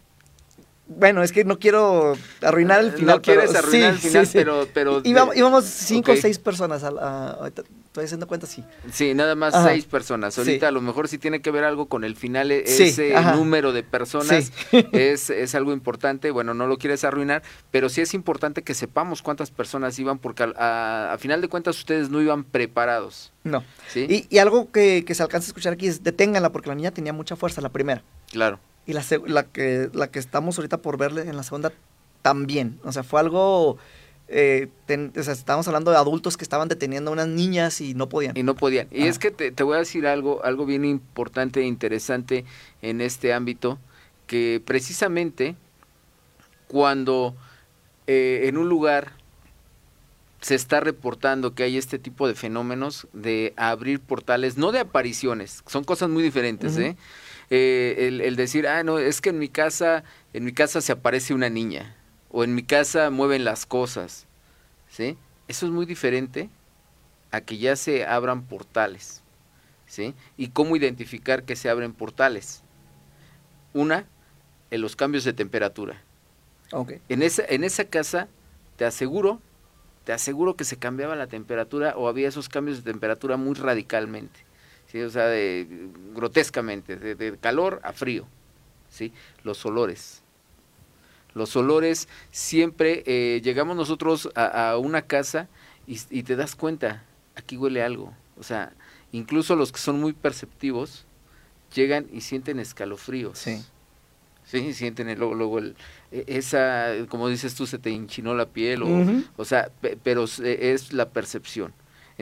[0.92, 3.18] Bueno, es que no quiero arruinar el final.
[3.18, 4.38] no quieres pero- arruinar sí, el final, sí, sí.
[4.40, 4.68] pero...
[4.74, 6.84] pero Íbamos, cinco o seis personas.
[6.84, 8.64] a- ahorita estoy haciendo cuenta, sí.
[8.92, 9.70] Sí, nada más Ajá.
[9.70, 10.38] seis personas.
[10.40, 13.72] Ahorita a lo mejor sí tiene que ver algo con el final, e- ese número
[13.72, 14.52] de personas
[14.92, 16.32] es, es algo importante.
[16.32, 20.52] Bueno, no lo quieres arruinar, pero sí es importante que sepamos cuántas personas iban, porque
[20.58, 23.32] a, a final de cuentas ustedes no iban preparados.
[23.44, 23.64] No.
[23.90, 24.08] ¿Sí?
[24.10, 26.92] Y, y algo que, que se alcanza a escuchar aquí es deténganla porque la niña
[26.92, 28.02] tenía mucha fuerza, la primera.
[28.32, 28.60] Claro.
[28.90, 31.72] Y la, la, que, la que estamos ahorita por verle en la segunda
[32.24, 32.80] también.
[32.84, 33.78] O sea, fue algo...
[34.28, 37.94] eh, ten- o sea, estábamos hablando de adultos que estaban deteniendo a unas niñas y
[37.94, 38.36] no podían.
[38.36, 38.88] Y no podían.
[38.90, 39.10] Y Ajá.
[39.10, 42.46] es que te, te voy a decir algo, algo bien importante e interesante
[42.82, 43.78] en este ámbito,
[44.26, 45.56] que precisamente
[46.68, 47.36] cuando
[48.08, 49.14] eh, en un lugar
[50.42, 55.64] se está reportando que hay este tipo de fenómenos de abrir portales, no de apariciones,
[55.68, 56.82] son cosas muy diferentes, Ujú.
[56.82, 56.98] ¿eh?
[57.50, 60.92] Eh, el, el decir, ah, no, es que en mi casa, en mi casa se
[60.92, 61.96] aparece una niña,
[62.30, 64.28] o en mi casa mueven las cosas,
[64.90, 65.18] ¿sí?
[65.48, 66.50] Eso es muy diferente
[67.32, 69.24] a que ya se abran portales,
[69.88, 70.14] ¿sí?
[70.38, 72.64] Y cómo identificar que se abren portales.
[73.74, 74.06] Una,
[74.72, 76.02] en los cambios de temperatura.
[77.10, 78.28] En esa, en esa casa,
[78.78, 79.42] te aseguro,
[80.04, 84.49] te aseguro que se cambiaba la temperatura o había esos cambios de temperatura muy radicalmente.
[84.92, 85.02] ¿Sí?
[85.02, 85.68] O sea, de,
[86.16, 88.26] grotescamente, de, de calor a frío.
[88.90, 89.14] ¿sí?
[89.44, 90.22] Los olores.
[91.36, 95.48] Los olores, siempre eh, llegamos nosotros a, a una casa
[95.88, 97.04] y, y te das cuenta,
[97.36, 98.14] aquí huele algo.
[98.38, 98.74] O sea,
[99.12, 101.06] incluso los que son muy perceptivos
[101.74, 103.38] llegan y sienten escalofríos.
[103.40, 103.64] Sí.
[104.44, 105.76] Sí, sienten el, luego, luego el,
[106.12, 108.88] e- esa, como dices tú, se te hinchinó la piel, o,
[109.38, 111.72] o sea, pe- pero es la percepción.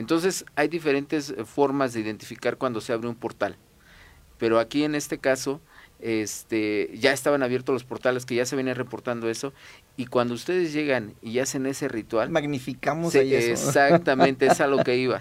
[0.02, 3.56] Entonces, hay diferentes eh, formas de identificar cuando se abre un portal.
[4.38, 5.60] Pero aquí en este caso,
[6.00, 9.52] este, ya estaban abiertos los portales, que ya se venía reportando eso,
[9.96, 13.50] y cuando ustedes llegan y hacen ese ritual, Magnificamos se- ahí eso.
[13.68, 15.20] exactamente, es a lo que iba.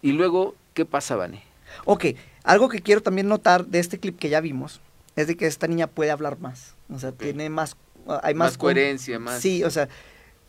[0.00, 1.42] Y luego, ¿qué pasa, Vane?
[1.84, 2.04] Ok,
[2.44, 4.80] algo que quiero también notar de este clip que ya vimos
[5.16, 6.76] es de que esta niña puede hablar más.
[6.88, 7.76] O sea, tiene más.
[8.06, 9.88] ah, Hay más, Más coherencia, más- Sí, o sea,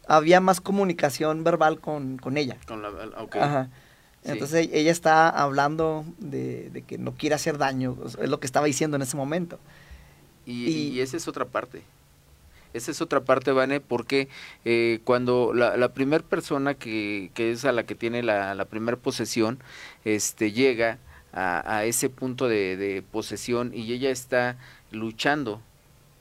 [0.08, 2.58] había más comunicación verbal con, con ella.
[2.68, 3.36] Con la, ok.
[3.38, 3.70] Ajá.
[4.24, 4.32] Sí.
[4.32, 8.66] Entonces ella está hablando de, de que no quiere hacer daño, es lo que estaba
[8.66, 9.60] diciendo en ese momento.
[10.46, 11.84] Y, Y- y esa es otra parte.
[12.74, 14.28] Esa es otra parte, Vane, porque
[14.66, 18.66] eh, cuando la, la primera persona que, que es a la que tiene la, la
[18.66, 19.60] primera posesión,
[20.04, 20.98] este, llega
[21.32, 24.58] a, a ese punto de, de posesión y ella está
[24.92, 25.62] luchando,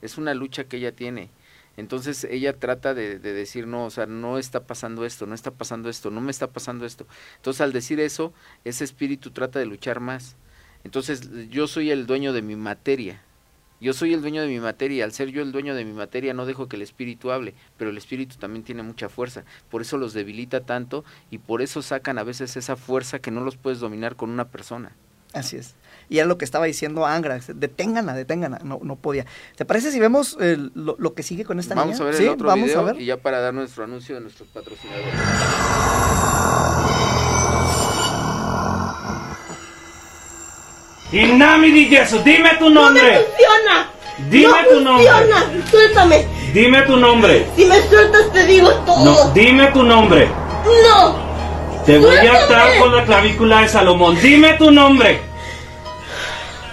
[0.01, 1.29] es una lucha que ella tiene.
[1.77, 5.51] Entonces ella trata de, de decir, no, o sea, no está pasando esto, no está
[5.51, 7.05] pasando esto, no me está pasando esto.
[7.37, 8.33] Entonces al decir eso,
[8.63, 10.35] ese espíritu trata de luchar más.
[10.83, 13.21] Entonces yo soy el dueño de mi materia.
[13.81, 16.33] Yo soy el dueño de mi materia, al ser yo el dueño de mi materia
[16.33, 19.97] no dejo que el espíritu hable, pero el espíritu también tiene mucha fuerza, por eso
[19.97, 23.79] los debilita tanto y por eso sacan a veces esa fuerza que no los puedes
[23.81, 24.95] dominar con una persona.
[25.33, 25.75] Así es.
[26.09, 29.25] Y era lo que estaba diciendo Angra, deténganla, deténganla, no, no podía.
[29.55, 32.03] ¿Te parece si vemos el- lo, lo que sigue con esta Vamos niña?
[32.03, 33.01] a ver Sí, el otro vamos video a ver.
[33.01, 35.13] y ya para dar nuestro anuncio de nuestros patrocinadores.
[41.11, 43.25] Inami di Gesù, dime tu ¡No me nombre.
[43.25, 43.89] funciona!
[44.29, 45.07] Dime ¡No tu nombre.
[45.07, 45.65] funciona!
[45.69, 46.25] ¡Suéltame!
[46.53, 47.47] Dime tu nombre.
[47.55, 49.31] Si me sueltas te digo No, todo.
[49.33, 50.27] dime tu nombre.
[50.87, 51.25] ¡No!
[51.85, 54.17] Te voy a atar con la clavícula de Salomón.
[54.21, 55.19] Dime tu nombre.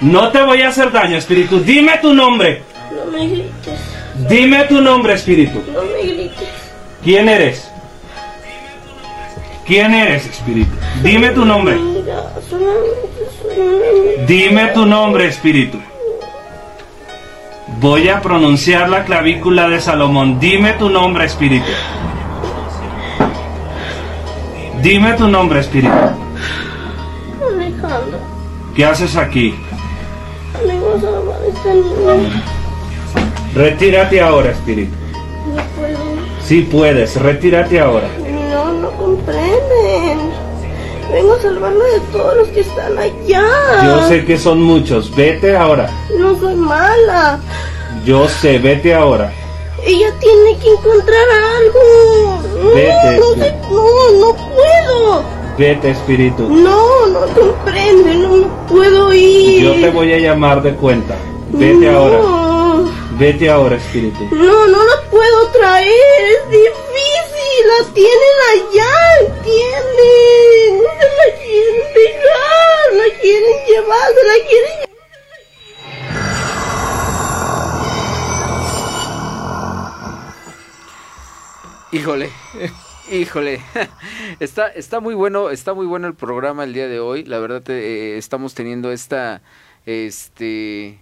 [0.02, 1.60] No te voy a hacer daño, espíritu.
[1.60, 2.62] Dime tu nombre.
[2.92, 3.80] No me grites,
[4.28, 5.62] Dime tu nombre, espíritu.
[5.72, 6.48] no me grites.
[7.04, 7.68] ¿Quién eres?
[9.66, 10.72] ¿Quién eres, espíritu?
[11.02, 11.78] Dime tu nombre.
[14.26, 15.78] Dime tu nombre, espíritu.
[17.80, 20.38] Voy a pronunciar la clavícula de Salomón.
[20.40, 21.66] Dime tu nombre, espíritu.
[24.82, 25.94] Dime tu nombre, espíritu.
[28.74, 29.54] ¿Qué haces aquí?
[33.54, 34.94] Retírate ahora, espíritu.
[35.54, 35.98] No puedo.
[36.46, 38.08] Si puedes, retírate ahora.
[38.50, 40.18] No, no comprenden.
[41.12, 43.44] Vengo a salvarla de todos los que están allá.
[43.84, 45.14] Yo sé que son muchos.
[45.14, 45.90] Vete ahora.
[46.18, 47.38] No soy mala.
[48.04, 49.30] Yo sé, vete ahora.
[49.84, 51.24] Ella tiene que encontrar
[51.58, 52.40] algo.
[52.62, 55.22] No, Vete, no, sé- no, no puedo.
[55.58, 56.48] Vete, espíritu.
[56.48, 59.62] No, no comprende, no, no puedo ir.
[59.64, 61.14] Yo te voy a llamar de cuenta.
[61.54, 61.98] Vete no.
[61.98, 62.18] ahora.
[63.18, 64.24] Vete ahora, espíritu.
[64.34, 70.78] No, no la puedo traer, es difícil, la tienen allá, ¿entienden?
[70.78, 74.92] No se la quieren dejar, la quieren llevar, se la quieren llevar.
[81.92, 82.30] Híjole,
[83.10, 83.60] híjole,
[84.40, 87.24] está, está muy bueno, está muy bueno el programa el día de hoy.
[87.24, 89.42] La verdad eh, estamos teniendo esta,
[89.84, 91.01] este,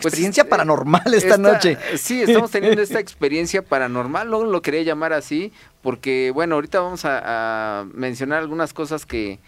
[0.00, 1.78] pues, Experiencia eh, paranormal esta, noche.
[1.96, 5.52] Sí, estamos teniendo esta experiencia paranormal, no lo quería llamar así,
[5.82, 9.38] porque bueno, ahorita vamos a, a mencionar algunas cosas que,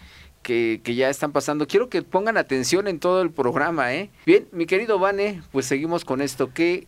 [0.41, 1.67] que, que ya están pasando.
[1.67, 4.09] Quiero que pongan atención en todo el programa, ¿eh?
[4.25, 6.51] Bien, mi querido Vane, pues seguimos con esto.
[6.53, 6.87] ¿Qué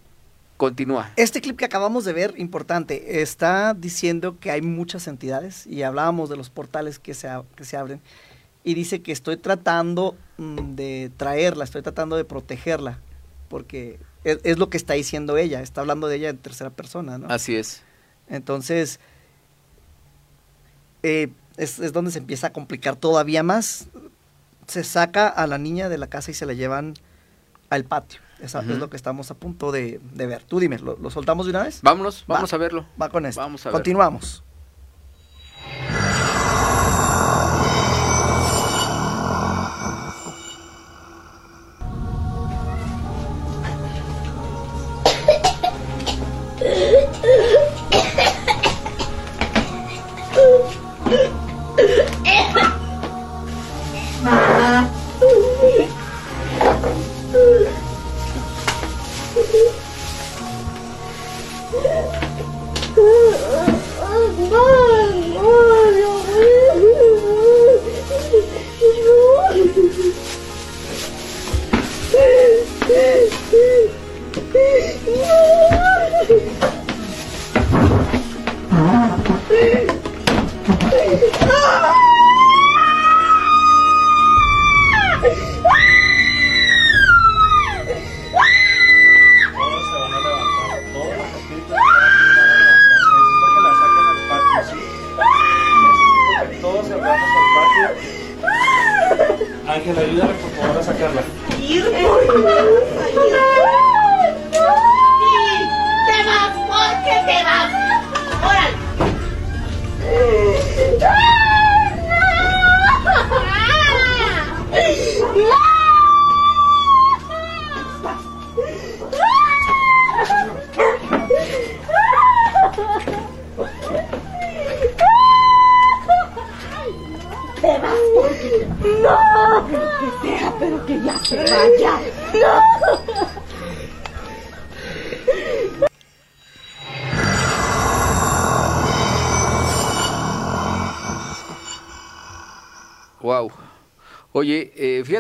[0.57, 1.11] continúa?
[1.15, 6.29] Este clip que acabamos de ver, importante, está diciendo que hay muchas entidades y hablábamos
[6.29, 8.01] de los portales que se, que se abren
[8.63, 12.99] y dice que estoy tratando mm, de traerla, estoy tratando de protegerla,
[13.49, 17.17] porque es, es lo que está diciendo ella, está hablando de ella en tercera persona,
[17.17, 17.27] ¿no?
[17.29, 17.81] Así es.
[18.29, 18.99] Entonces,
[21.03, 23.87] eh, es, es donde se empieza a complicar todavía más.
[24.67, 26.93] Se saca a la niña de la casa y se la llevan
[27.69, 28.19] al patio.
[28.39, 30.43] Esa es lo que estamos a punto de, de ver.
[30.43, 31.81] Tú dime, ¿lo, lo soltamos de una vez?
[31.81, 32.35] Vámonos, Va.
[32.35, 32.85] vamos a verlo.
[33.01, 33.41] Va con esto.
[33.41, 33.71] Vamos a.
[33.71, 34.43] Continuamos.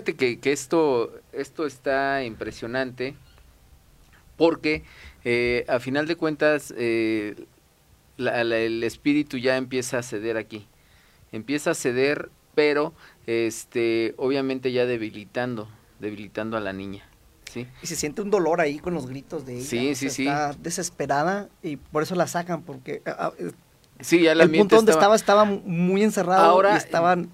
[0.09, 3.15] Fíjate que, que, esto, esto está impresionante
[4.37, 4.83] porque
[5.23, 7.35] eh, a final de cuentas eh,
[8.17, 10.65] la, la, el espíritu ya empieza a ceder aquí.
[11.31, 12.93] Empieza a ceder, pero
[13.27, 15.67] este, obviamente ya debilitando,
[15.99, 17.07] debilitando a la niña.
[17.51, 17.67] ¿sí?
[17.81, 19.65] Y se siente un dolor ahí con los gritos de ella.
[19.65, 20.23] Sí, sí, sí.
[20.23, 23.51] Está desesperada y por eso la sacan, porque ah, ah,
[24.01, 27.29] Sí, ya el punto donde estaba, estaba estaba muy encerrado Ahora, y estaban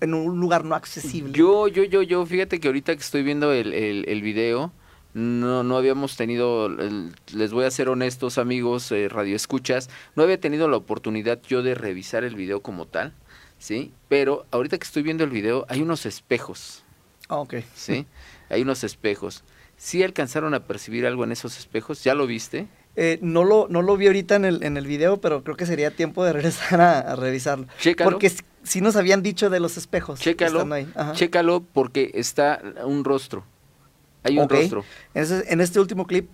[0.00, 1.32] en un lugar no accesible.
[1.32, 4.72] Yo, yo, yo, yo, fíjate que ahorita que estoy viendo el, el, el video,
[5.14, 10.38] no, no habíamos tenido, el, les voy a ser honestos amigos, eh, radioescuchas, no había
[10.40, 13.12] tenido la oportunidad yo de revisar el video como tal,
[13.58, 13.92] ¿sí?
[14.08, 16.84] Pero ahorita que estoy viendo el video hay unos espejos,
[17.28, 17.54] Ah, ok.
[17.74, 18.06] ¿sí?
[18.48, 19.44] hay unos espejos.
[19.76, 22.04] ¿Sí alcanzaron a percibir algo en esos espejos?
[22.04, 22.66] ¿Ya lo viste?
[22.96, 25.64] Eh, no, lo, no lo vi ahorita en el, en el video, pero creo que
[25.64, 27.66] sería tiempo de regresar a, a revisarlo.
[27.78, 28.10] Chécalo.
[28.10, 28.30] Porque
[28.62, 30.20] si, nos habían dicho de los espejos.
[30.20, 30.66] Chécalo,
[31.12, 33.44] chécalo porque está un rostro.
[34.22, 34.84] Hay un rostro.
[35.14, 36.28] Entonces, en este último clip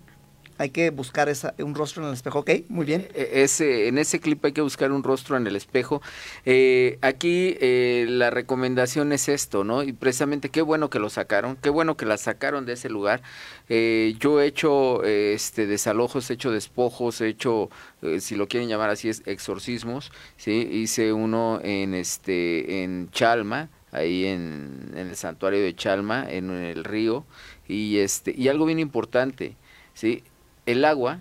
[0.58, 2.40] hay que buscar esa, un rostro en el espejo.
[2.40, 3.08] Ok, muy bien.
[3.14, 6.02] E- Ese, en ese clip hay que buscar un rostro en el espejo.
[6.44, 9.82] Eh, aquí eh, la recomendación es esto, ¿no?
[9.82, 13.22] Y precisamente qué bueno que lo sacaron, qué bueno que la sacaron de ese lugar.
[13.68, 17.70] Eh, yo he hecho eh, este desalojos, he hecho despojos, he hecho,
[18.02, 20.12] eh, si lo quieren llamar así, es exorcismos.
[20.36, 26.50] Sí, hice uno en este en Chalma, ahí en, en el santuario de Chalma, en
[26.50, 27.24] el río.
[27.68, 29.56] Y este y algo bien importante,
[29.94, 30.22] sí,
[30.66, 31.20] el agua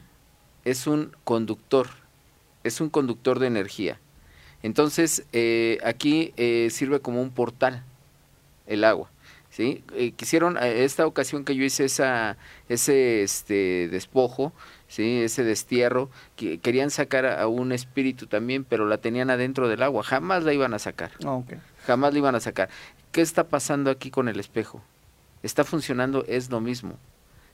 [0.66, 1.88] es un conductor,
[2.64, 4.00] es un conductor de energía.
[4.64, 7.84] Entonces, eh, aquí eh, sirve como un portal,
[8.66, 9.12] el agua.
[9.56, 9.84] ¿sí?
[9.94, 12.36] Eh, quisieron, esta ocasión que yo hice esa,
[12.68, 14.52] ese este, despojo,
[14.88, 15.22] ¿sí?
[15.22, 20.04] ese destierro, que querían sacar a, un espíritu también, pero la tenían adentro del agua,
[20.04, 21.42] jamás la iban a sacar Ah,
[21.86, 22.70] jamás lo iban a sacar.
[23.12, 24.82] ¿Qué está pasando aquí con el espejo?
[25.42, 26.98] Está funcionando, es lo mismo,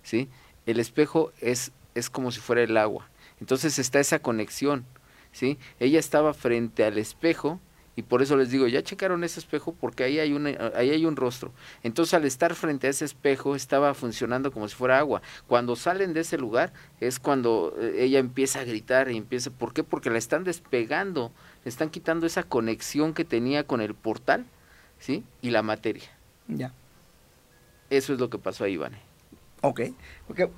[0.02, 0.30] ¿sí?
[0.66, 3.10] El espejo es, es como si fuera el agua.
[3.40, 4.86] Entonces está esa conexión,
[5.32, 5.58] ¿sí?
[5.80, 7.60] Ella estaba frente al espejo
[7.96, 11.06] y por eso les digo, ya checaron ese espejo porque ahí hay, una, ahí hay
[11.06, 11.52] un rostro.
[11.84, 15.22] Entonces al estar frente a ese espejo estaba funcionando como si fuera agua.
[15.48, 19.74] Cuando salen de ese lugar es cuando eh, ella empieza a gritar y empieza, ¿por
[19.74, 19.84] qué?
[19.84, 21.32] Porque la están despegando,
[21.66, 24.46] le están quitando esa conexión que tenía con el portal,
[25.00, 25.24] ¿sí?
[25.42, 26.10] Y la materia.
[26.48, 26.74] Ya.
[27.90, 29.00] Eso es lo que pasó ahí, Ivane.
[29.62, 29.82] Ok.
[30.28, 30.50] Porque,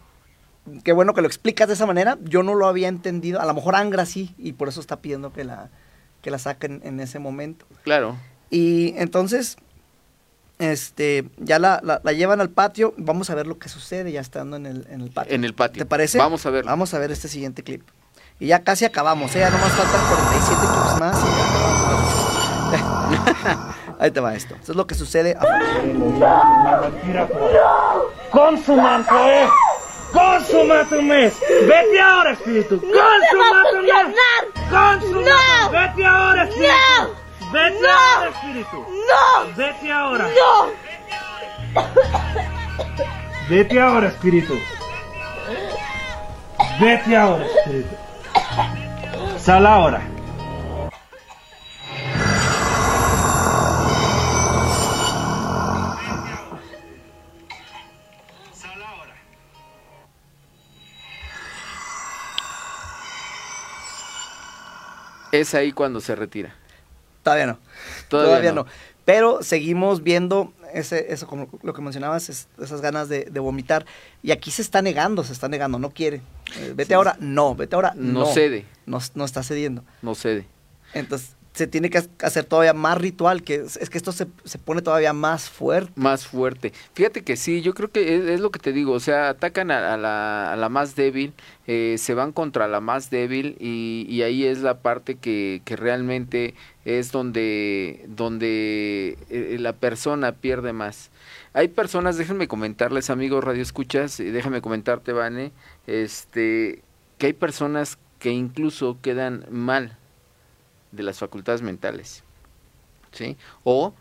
[0.84, 2.18] qué bueno que lo explicas de esa manera.
[2.24, 3.40] Yo no lo había entendido.
[3.42, 5.70] A lo mejor Angra sí, y por eso está pidiendo que la,
[6.22, 7.66] que la saquen en ese momento.
[7.84, 8.16] Claro.
[8.50, 9.58] Y entonces,
[10.60, 12.94] este, ya la, la- la llevan al patio.
[12.98, 15.34] Vamos a ver lo que sucede ya estando en el, en el patio.
[15.36, 15.82] En el patio.
[15.82, 16.18] ¿Te parece?
[16.18, 16.70] Vamos a verlo.
[16.70, 17.84] Vamos a ver este siguiente clip.
[18.40, 19.40] Y ya casi acabamos, ¿eh?
[19.40, 22.74] Ya nomás faltan 47 clips más y ya acabamos.
[24.00, 24.56] Ahí te va esto.
[24.56, 25.38] Esto es lo que sucede.
[30.14, 30.90] ¡Consumate!
[30.90, 31.34] ¡Consumate!
[31.68, 32.80] ¡Vete ahora, espíritu!
[32.80, 34.14] ¡Consumate!
[34.70, 35.34] ¡Consumate!
[35.72, 36.72] ¡Vete ahora, espíritu!
[37.52, 38.78] ¡Vete ahora, espíritu!
[39.10, 39.56] ¡No!
[39.58, 40.28] ¡Vete ahora!
[40.28, 41.84] ¡No!
[43.50, 44.54] ¡Vete ahora, espíritu!
[46.80, 47.96] ¡Vete ahora, espíritu!
[49.38, 50.13] ¡Sal ahora!
[65.34, 66.54] Es ahí cuando se retira.
[67.24, 67.58] Todavía no.
[68.08, 68.64] Todavía no.
[68.66, 68.70] no.
[69.04, 73.86] Pero seguimos viendo ese, eso, como lo que mencionabas, es- esas ganas de, de vomitar.
[74.22, 76.22] Y aquí se está negando, se está negando, no quiere.
[76.58, 78.26] Eh, vete ahora, no, vete ahora, No no.
[78.28, 78.66] cede.
[78.86, 79.84] No, no está cediendo.
[80.04, 80.46] No cede.
[80.94, 84.82] Entonces se tiene que hacer todavía más ritual, que es, que esto se, se pone
[84.82, 85.92] todavía más fuerte.
[85.96, 86.74] Más fuerte.
[86.94, 89.96] Fíjate que sí, yo creo que es, lo que te digo, o sea, atacan a,
[89.96, 91.34] la, a la más débil,
[91.68, 95.76] eh, se van contra la más débil y, y ahí es la parte que, que
[95.76, 101.12] realmente es donde, donde eh, la persona pierde más.
[101.54, 105.52] Hay personas, déjenme comentarles, amigos Radio Escuchas, déjame comentarte, Vane,
[105.86, 106.82] este,
[107.20, 110.00] que hay personas que incluso quedan mal
[110.94, 112.24] de las facultades mentales,
[113.12, 113.36] ¿sí?
[113.64, 113.94] O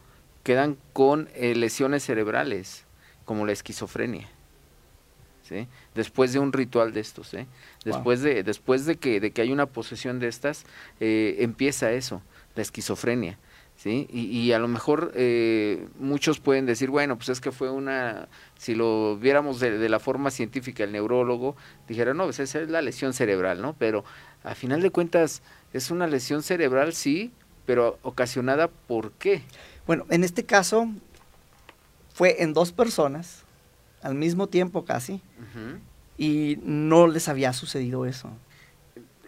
[0.42, 2.84] quedan con eh, lesiones cerebrales,
[3.24, 4.28] como la esquizofrenia,
[5.42, 5.68] ¿sí?
[5.94, 7.46] Después de un ritual de estos, ¿eh?
[7.84, 10.64] Después de, después de que, de que hay una posesión de estas,
[11.00, 12.22] eh, empieza eso,
[12.54, 13.38] la esquizofrenia,
[13.76, 14.06] ¿sí?
[14.10, 18.28] Y, y a lo mejor eh, muchos pueden decir, bueno, pues es que fue una,
[18.58, 21.56] si lo viéramos de, de la forma científica, el neurólogo
[21.88, 23.74] dijera, no, pues esa es la lesión cerebral, ¿no?
[23.78, 24.04] Pero
[24.44, 27.32] a final de cuentas es una lesión cerebral, sí,
[27.66, 29.42] pero ocasionada por qué?
[29.86, 30.88] Bueno, en este caso
[32.14, 33.42] fue en dos personas,
[34.02, 35.20] al mismo tiempo casi,
[36.18, 38.30] y no les había sucedido eso.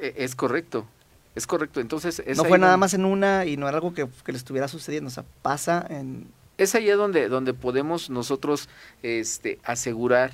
[0.01, 0.87] E- Es correcto,
[1.35, 1.81] es correcto.
[1.81, 4.33] Entonces, es no fue nada donde- más en una y no era algo que, que
[4.33, 6.27] le estuviera sucediendo, o sea, pasa en...
[6.59, 8.69] es allá donde, donde podemos nosotros
[9.03, 10.33] este, asegurar,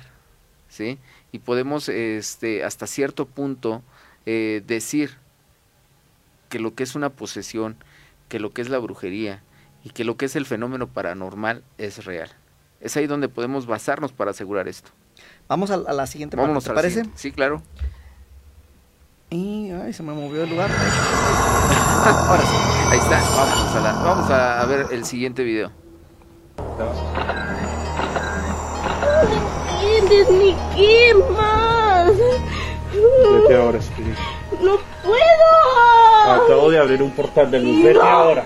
[0.69, 0.97] ¿sí?
[1.31, 3.81] Y podemos este, hasta cierto punto
[4.25, 5.17] eh, decir
[6.49, 7.77] que lo que es una posesión,
[8.29, 9.41] que lo que es la brujería
[9.83, 12.29] y que lo que es el fenómeno paranormal es real.
[12.81, 14.91] Es ahí donde podemos basarnos para asegurar esto.
[15.47, 16.95] Vamos a, a la siguiente parte, Vámonos ¿te a la parece?
[16.95, 17.17] siguiente.
[17.19, 17.61] Sí, claro.
[19.29, 20.69] Y ay, se me movió el lugar.
[20.73, 22.55] Ah, ahora sí.
[22.91, 23.19] Ahí está.
[23.37, 25.71] Vamos a, la- vamos a, a ver el siguiente video.
[29.81, 32.11] entiendes ni qué más.
[33.31, 33.79] Vete ahora.
[36.71, 37.83] De abrir un portal de luz.
[37.83, 38.45] Vete ahora.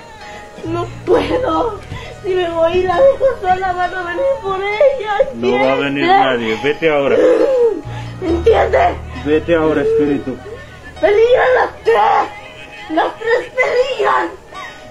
[0.65, 1.79] No puedo.
[2.23, 5.29] Si me voy y la dejo sola, van a venir por ella.
[5.35, 6.59] No va a venir nadie.
[6.63, 7.17] Vete ahora.
[8.23, 8.95] ¿Entiendes?
[9.25, 10.35] Vete ahora, espíritu.
[10.99, 12.95] Peligran las tres.
[12.95, 14.29] Las tres peligran.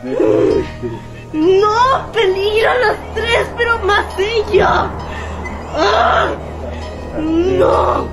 [0.04, 1.00] Vete ahora, espíritu.
[1.32, 4.90] No, peligran las tres, pero más ella.
[5.74, 6.28] ¡Ah!
[7.18, 8.08] No.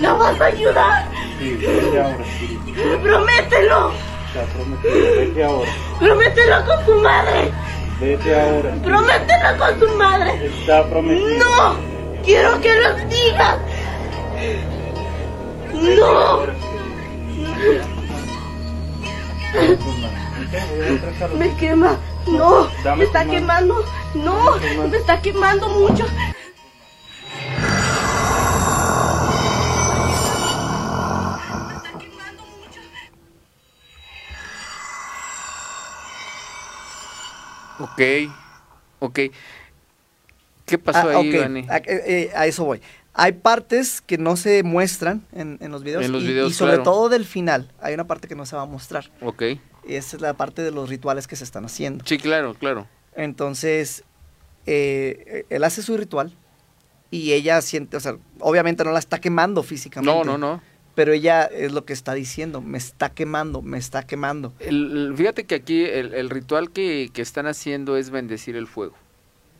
[0.00, 1.08] ¿La vas a ayudar?
[1.38, 3.02] Sí, vete ahora, espíritu.
[3.02, 4.11] Promételo.
[4.32, 4.94] Está prometido.
[5.14, 5.70] Vete ahora.
[6.00, 7.52] Promételo con tu madre.
[8.00, 8.74] Vete ahora.
[8.82, 10.46] Promételo con tu madre.
[10.46, 11.38] Está prometido.
[11.38, 11.76] No.
[12.24, 13.58] Quiero que lo digas.
[15.74, 16.46] No.
[21.38, 21.98] Me quema.
[22.26, 22.70] No.
[22.96, 23.84] Me está quemando.
[24.14, 24.56] No.
[24.88, 26.06] Me está quemando mucho.
[37.92, 38.32] Ok,
[39.00, 39.18] ok.
[40.66, 41.66] ¿Qué pasó Ah, ahí, ok, Dani?
[41.68, 42.80] A, eh, eh, a eso voy.
[43.14, 46.04] Hay partes que no se muestran en, en los videos.
[46.04, 46.82] En los y- videos, y, sobre claro.
[46.84, 47.70] todo del final.
[47.80, 49.10] Hay una parte que no se va a mostrar.
[49.20, 49.42] Ok.
[49.86, 52.04] Y esa es la parte de los rituales que se están haciendo.
[52.06, 52.86] Sí, claro, claro.
[53.14, 54.04] Entonces,
[54.64, 56.32] eh, él hace su ritual
[57.10, 60.14] y ella siente, o sea, obviamente no la está quemando físicamente.
[60.14, 60.62] No, no, no.
[60.94, 64.52] Pero ella es lo que está diciendo, me está quemando, me está quemando.
[64.58, 68.94] El- fíjate que aquí el, el ritual que, que están haciendo es bendecir el fuego,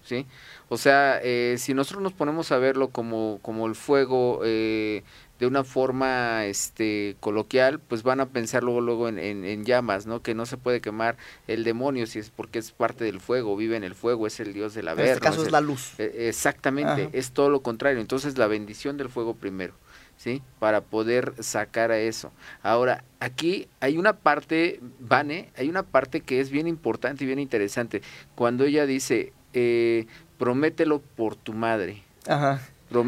[0.05, 0.26] ¿sí?
[0.68, 5.05] O sea, eh, si nosotros nos ponemos a verlo como, como el fuego eh,
[5.39, 10.07] de una forma este, coloquial, pues van a pensar luego, luego en, en- en llamas,
[10.07, 10.22] ¿no?
[10.22, 11.16] Que no se puede quemar
[11.49, 14.53] el demonio si es porque es parte del fuego, vive en el fuego, es el
[14.53, 15.93] dios de la En este caso es es el- la luz.
[15.99, 17.11] Eh, Exactamente, Ajá.
[17.12, 18.01] es todo lo contrario.
[18.01, 19.74] Entonces la bendición del fuego primero,
[20.23, 20.41] ¿sí?
[20.61, 22.31] Para poder sacar a eso.
[22.62, 27.41] Ahora, aquí hay una parte, Vane, hay una parte que es bien importante y bien
[27.41, 28.03] interesante.
[28.37, 30.07] Cuando ella dice, eh,
[30.39, 32.03] promételo por tu madre.
[32.29, 32.61] Ajá.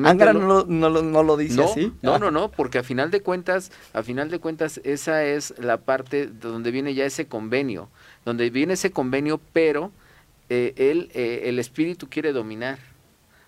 [0.05, 1.93] Ángara no lo, no, lo, no lo dice No, así.
[2.03, 2.19] no, Ah.
[2.19, 6.27] no, no, porque a final de cuentas, a final de cuentas, esa es la parte
[6.27, 7.91] de donde viene ya ese convenio,
[8.25, 9.93] donde viene ese convenio, pero
[10.49, 12.79] eh, él, eh, el espíritu quiere dominar.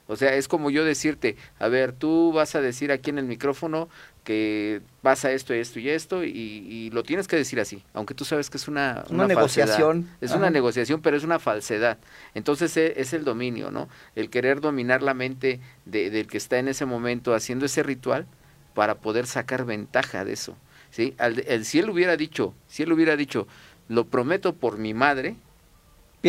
[0.08, 3.24] O sea, es como yo decirte, a ver, tú vas a decir aquí en el
[3.24, 3.88] micrófono
[4.22, 8.24] que pasa esto, esto y esto, y, y lo tienes que decir así, aunque tú
[8.24, 9.28] sabes que es una, Una falsedad.
[9.28, 10.08] negociación.
[10.20, 10.38] Es Ajá.
[10.38, 11.98] una negociación, pero es una falsedad.
[12.34, 13.88] Entonces e- es el dominio, ¿no?
[14.14, 18.26] El querer dominar la mente de- del que está en ese momento haciendo ese ritual
[18.74, 20.56] para poder sacar ventaja de eso.
[20.90, 21.14] ¿sí?
[21.18, 23.46] Al- el, si él hubiera dicho, si él hubiera dicho,
[23.88, 25.36] lo prometo por mi madre,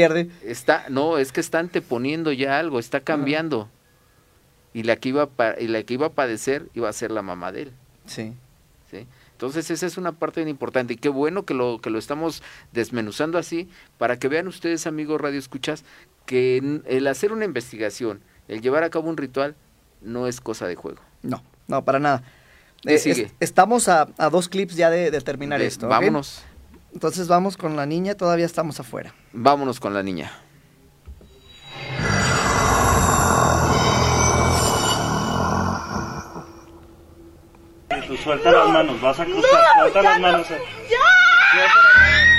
[0.01, 0.29] Pierde.
[0.43, 3.69] está, no, es que está anteponiendo ya algo, está cambiando.
[4.73, 7.21] Y la que iba a, y la que iba a padecer iba a ser la
[7.23, 7.71] mamá de él.
[8.05, 8.33] Sí.
[8.91, 9.07] ¿sí?
[9.31, 12.41] Entonces esa es una parte bien importante y qué bueno que lo, que lo estamos
[12.73, 15.83] desmenuzando así para que vean ustedes amigos radio escuchas
[16.25, 19.55] que el hacer una investigación, el llevar a cabo un ritual
[20.01, 21.01] no es cosa de juego.
[21.23, 22.23] No, no, para nada.
[22.81, 23.23] ¿Qué Eh, sigue?
[23.23, 25.87] es- estamos a, a dos clips ya de, de terminar De- esto.
[25.87, 26.43] Vámonos,
[26.97, 29.13] Entonces vamos con la niña, todavía estamos afuera.
[29.31, 30.31] vámonos con la niña.
[38.23, 38.99] Suelta las manos.
[39.01, 39.49] Vas a cruzar.
[39.79, 40.51] suelta las manos.
[40.51, 40.59] eh.
[40.89, 40.97] ¡Ya!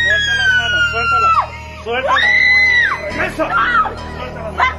[0.08, 0.90] Suelta las manos.
[0.90, 1.54] Suelta las manos.
[1.84, 2.22] Suéltalas.
[2.24, 2.24] Suéltalas.
[3.04, 3.44] Regresa.
[4.18, 4.78] Suelta las manos.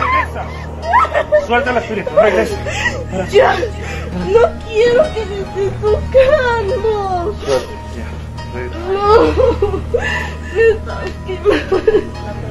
[0.00, 0.42] Regresa.
[1.46, 2.10] Suelta el espíritu.
[2.16, 2.56] Regresa.
[4.12, 7.34] No quiero que me estés tocando.
[7.44, 7.74] Suelta.
[7.96, 8.08] Ya.
[8.54, 8.78] Regresa.
[8.92, 9.00] No.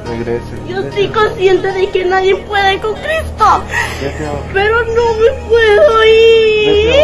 [0.10, 0.54] regrese.
[0.68, 3.64] Yo estoy consciente de que nadie puede con Cristo.
[4.02, 4.26] Vete.
[4.54, 6.86] Pero no me puedo ir.
[6.88, 7.04] Vete.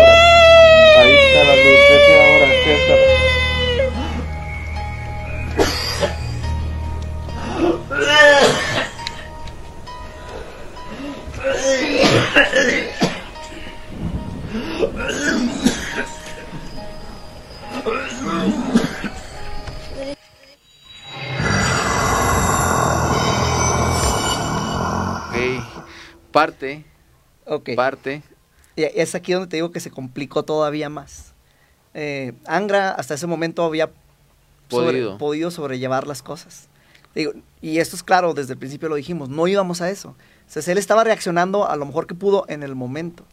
[0.97, 3.05] Ahí está la luz, vete ahora, acéptala.
[11.45, 12.94] Ok.
[26.31, 26.85] Parte,
[27.45, 27.69] Ok.
[27.75, 28.21] parte.
[28.75, 31.33] Y es aquí donde te digo que se complicó todavía más.
[31.93, 33.89] Eh, Angra hasta ese momento había
[34.69, 35.17] sobre- Podido.
[35.17, 36.67] podido sobrellevar las cosas.
[37.13, 37.31] Digo,
[37.61, 40.09] y esto es claro, desde el principio lo dijimos, no íbamos a eso.
[40.09, 43.23] O sea, él estaba reaccionando a lo mejor que pudo en el momento.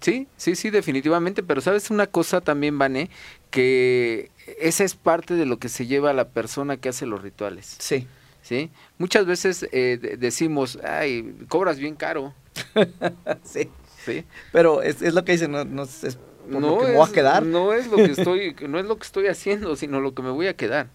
[0.00, 1.42] Sí, sí, sí, definitivamente.
[1.42, 3.10] Pero sabes una cosa también, Vané,
[3.50, 4.30] que
[4.60, 7.76] esa es parte de lo que se lleva a la persona que hace los rituales.
[7.78, 8.06] Sí.
[8.42, 8.70] ¿sí?
[8.98, 12.32] Muchas veces eh, de- decimos, ay, cobras bien caro.
[13.44, 13.68] sí.
[14.04, 14.24] ¿sí?
[14.52, 17.12] Pero es, es lo que dicen, no, no es lo que me es, voy a
[17.12, 17.42] quedar.
[17.44, 20.30] no es lo que estoy, no es lo que estoy haciendo, sino lo que me
[20.30, 20.88] voy a quedar.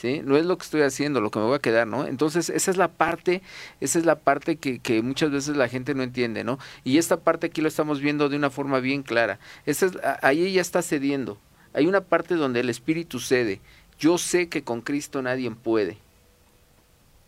[0.00, 0.22] ¿Sí?
[0.24, 2.06] No es lo que estoy haciendo, lo que me voy a quedar, ¿no?
[2.06, 3.42] Entonces, esa es la parte,
[3.80, 6.58] esa es la parte que, muchas veces la gente no entiende, ¿no?
[6.84, 9.38] Y esta parte aquí lo estamos viendo de una forma bien clara.
[9.66, 9.90] Esa
[10.22, 11.38] ahí ella está cediendo.
[11.74, 13.60] Hay una parte donde el Espíritu cede.
[13.98, 15.98] Yo sé que con Cristo nadie puede.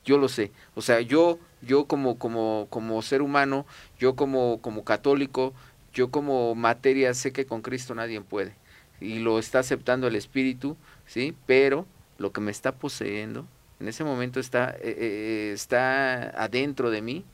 [0.07, 0.51] Yo lo sé.
[0.75, 3.67] O sea, yo, yo como, como, como ser humano,
[3.99, 5.53] yo como, como católico,
[5.93, 8.55] yo como materia sé que con Cristo nadie puede.
[8.99, 11.35] Y lo está aceptando el Espíritu, ¿sí?
[11.45, 11.87] Pero
[12.23, 13.47] lo que me está poseyendo,
[13.81, 17.25] en ese momento está, eh, eh, está adentro de mí,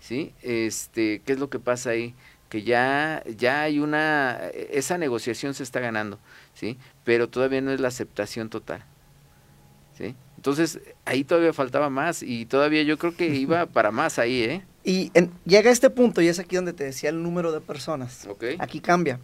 [0.00, 0.32] ¿sí?
[0.42, 2.14] Este, ¿qué es lo que pasa ahí?
[2.48, 4.38] Que ya, ya hay una,
[4.70, 6.18] esa negociación se está ganando,
[6.54, 6.78] ¿sí?
[7.04, 8.84] Pero todavía no es la aceptación total,
[9.98, 10.14] ¿sí?
[10.36, 14.62] Entonces, ahí todavía faltaba más y todavía yo creo que iba para más ahí, ¿eh?
[14.84, 17.60] Y en- llega a este punto y es aquí donde te decía el número de
[17.60, 18.26] personas.
[18.26, 18.44] Ok.
[18.58, 19.20] Aquí cambia.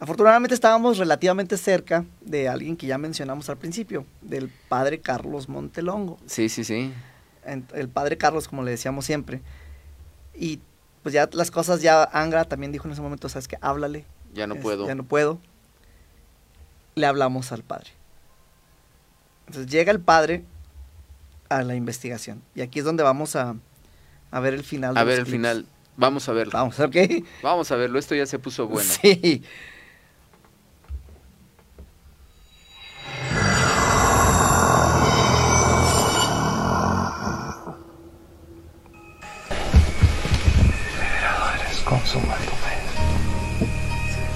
[0.00, 6.18] Afortunadamente estábamos relativamente cerca de alguien que ya mencionamos al principio, del padre Carlos Montelongo.
[6.26, 6.92] Sí, sí, sí.
[7.74, 9.40] El padre Carlos, como le decíamos siempre.
[10.34, 10.60] Y
[11.02, 14.04] pues ya las cosas, ya Angra también dijo en ese momento, sabes que háblale.
[14.34, 14.86] Ya no Es- puedo.
[14.86, 15.38] Ya no puedo.
[16.96, 17.90] Le hablamos al padre.
[19.46, 20.44] Entonces llega el padre
[21.48, 22.42] a la investigación.
[22.54, 23.54] Y aquí es donde vamos a,
[24.30, 24.94] a ver el final.
[24.94, 25.66] de A los ver el final.
[25.96, 26.52] Vamos a verlo.
[26.54, 26.96] Vamos, ¿ok?
[27.42, 27.98] Vamos a verlo.
[27.98, 28.88] Esto ya se puso bueno.
[29.02, 29.42] Sí.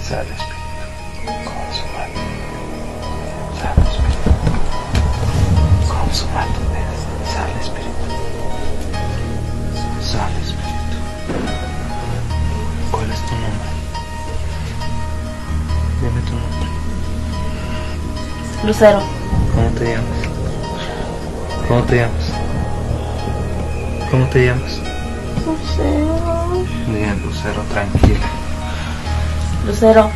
[0.09, 0.56] Sale Espíritu.
[3.61, 4.30] Sale Espíritu.
[5.86, 6.82] Consuma tu fe.
[7.34, 8.06] Sale Espíritu.
[10.00, 10.96] Sale Espíritu.
[12.90, 13.70] ¿Cuál es tu nombre?
[16.00, 16.68] Dime tu nombre.
[18.64, 19.02] Lucero.
[19.54, 20.20] ¿Cómo te llamas?
[21.68, 22.32] ¿Cómo te llamas?
[24.11, 24.80] ¿Cómo te llamas?
[25.44, 26.64] Lucero.
[26.86, 28.38] Bien, Lucero, tranquila.
[29.69, 30.11] Lucero.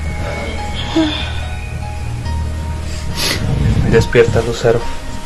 [3.91, 4.81] Despierta, Lucero.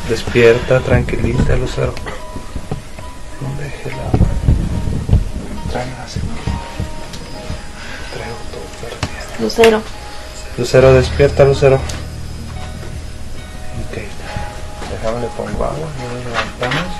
[0.09, 1.93] Despierta, tranquilita, Lucero.
[3.41, 3.89] No deje
[6.03, 6.59] así, por favor.
[8.13, 9.39] Traigo todo perdido.
[9.39, 9.81] Lucero.
[10.57, 11.75] Lucero, despierta, Lucero.
[13.87, 13.95] Ok.
[14.91, 15.87] Déjame le pongo agua.
[15.97, 16.91] No nos levantamos.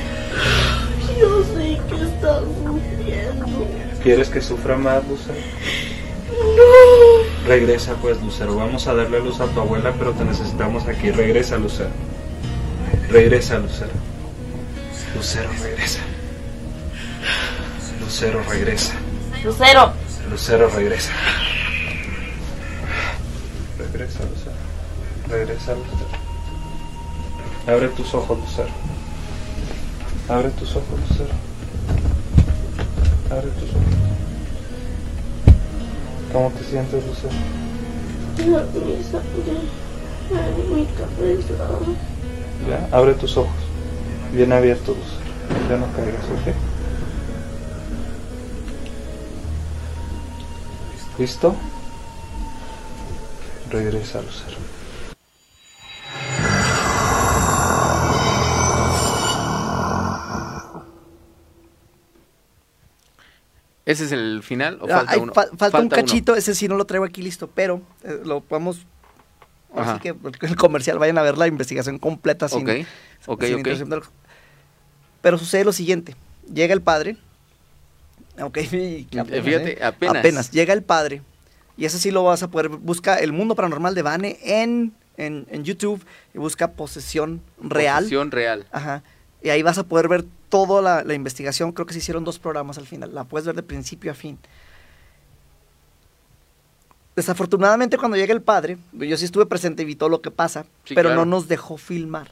[1.20, 3.68] Yo sé que estás sufriendo.
[4.02, 5.40] ¿Quieres que sufra más, Lucero?
[6.32, 7.48] No.
[7.48, 8.56] Regresa pues, Lucero.
[8.56, 11.12] Vamos a darle luz a tu abuela, pero te necesitamos aquí.
[11.12, 11.90] Regresa, Lucero.
[13.10, 13.92] Regresa, Lucero.
[15.16, 16.00] Lucero, regresa.
[18.00, 18.94] Lucero, regresa.
[19.44, 19.94] Lucero.
[20.30, 21.12] Lucero, regresa.
[23.78, 24.56] Regresa, Lucero.
[25.28, 26.19] Regresa, Lucero.
[27.70, 28.70] Abre tus ojos, Lucero.
[30.28, 31.30] Abre tus ojos, Lucero.
[33.30, 33.84] Abre tus ojos.
[36.34, 37.34] ¿Cómo te sientes, Lucero?
[40.74, 41.58] Mi cabeza.
[42.68, 43.54] Ya, abre tus ojos.
[44.34, 45.70] Bien abiertos, Lucero.
[45.70, 46.56] Ya no caigas, ¿ok?
[51.20, 51.56] ¿Listo?
[53.70, 54.69] Regresa, Lucero.
[63.90, 65.34] ¿Ese es el final o Ah, falta hay- uno?
[65.34, 65.96] fa- falta, un uno.
[65.96, 68.86] cachito, ese sí no lo traigo aquí listo, pero eh, lo podemos.
[69.76, 69.94] Ajá.
[69.94, 70.16] Así que
[70.46, 72.86] el comercial, vayan a ver la investigación completa sin, Ok,
[73.26, 73.58] ok, sin ok.
[73.60, 74.10] interrupción de los-
[75.22, 76.16] Pero sucede lo siguiente:
[76.54, 77.18] llega el padre.
[78.42, 78.58] Ok,
[79.18, 79.84] apenas, fíjate, ¿eh?
[79.84, 80.52] apenas.
[80.52, 81.22] llega el padre.
[81.76, 82.70] Y ese sí lo vas a poder.
[82.70, 88.04] Busca El Mundo Paranormal de Vane en, en, en YouTube y busca Posesión Real.
[88.04, 88.66] Posesión real.
[88.72, 89.02] Ajá.
[89.42, 91.72] Y ahí vas a poder ver toda la, la investigación.
[91.72, 93.14] Creo que se hicieron dos programas al final.
[93.14, 94.38] La puedes ver de principio a fin.
[97.16, 100.66] Desafortunadamente cuando llega el padre, yo sí estuve presente y vi todo lo que pasa,
[100.86, 101.26] Sí, pero claro.
[101.26, 102.32] no nos dejó filmar.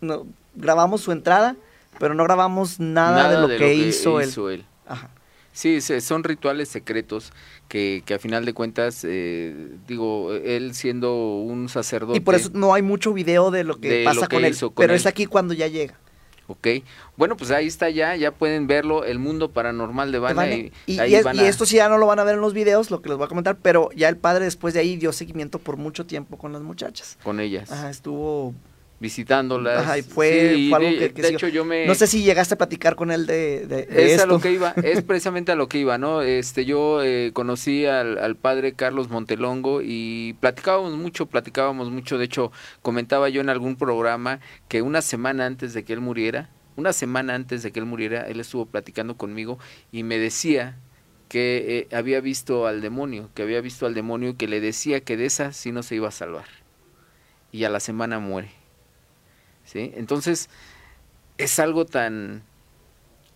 [0.00, 1.56] No, grabamos su entrada,
[1.98, 4.64] pero no grabamos nada, de, lo, que hizo, él.
[4.86, 5.10] Ajá.
[5.52, 7.32] Sí, son rituales secretos
[7.68, 12.16] que, que a final de cuentas, eh, digo, él siendo un sacerdote.
[12.16, 14.44] Y por eso no hay mucho video de lo que de pasa lo que con
[14.46, 14.56] él.
[14.58, 14.96] con pero él.
[14.98, 15.98] es aquí cuando ya llega.
[16.50, 16.66] Ok.
[17.16, 20.18] Bueno, pues ahí está ya, ya pueden verlo, El Mundo Paranormal de.
[20.18, 20.72] Vane.
[20.86, 22.24] Y, Y, ahí y es- van y a- esto sí ya no lo van a
[22.24, 24.74] ver en los videos, lo que les voy a comentar, pero ya el padre después
[24.74, 27.16] de ahí dio seguimiento por mucho tiempo con las muchachas.
[27.22, 28.52] con ellas, Ajá, estuvo...
[29.00, 29.80] visitándolas.
[29.82, 31.86] Ajá, y fue, Sí, fue algo de, que, que de hecho yo me...
[31.86, 34.52] No sé si llegaste a platicar con él de, de- de Es a lo que
[34.52, 36.22] iba, es precisamente a lo que iba, ¿no?
[36.22, 42.26] Este, yo eh, conocí al, al padre Carlos Montelongo y platicábamos mucho, platicábamos mucho, de
[42.26, 46.92] hecho, comentaba yo en algún programa que una semana antes de que él muriera, una
[46.92, 49.58] semana antes de que él muriera, él estuvo platicando conmigo
[49.92, 50.76] y me decía
[51.28, 55.00] que eh, había visto al demonio, que había visto al demonio y que le decía
[55.00, 56.46] que de esa sí no se iba a salvar.
[57.52, 58.50] Y a la semana muere.
[59.70, 59.92] ¿Sí?
[59.94, 60.50] Entonces,
[61.38, 62.42] es algo tan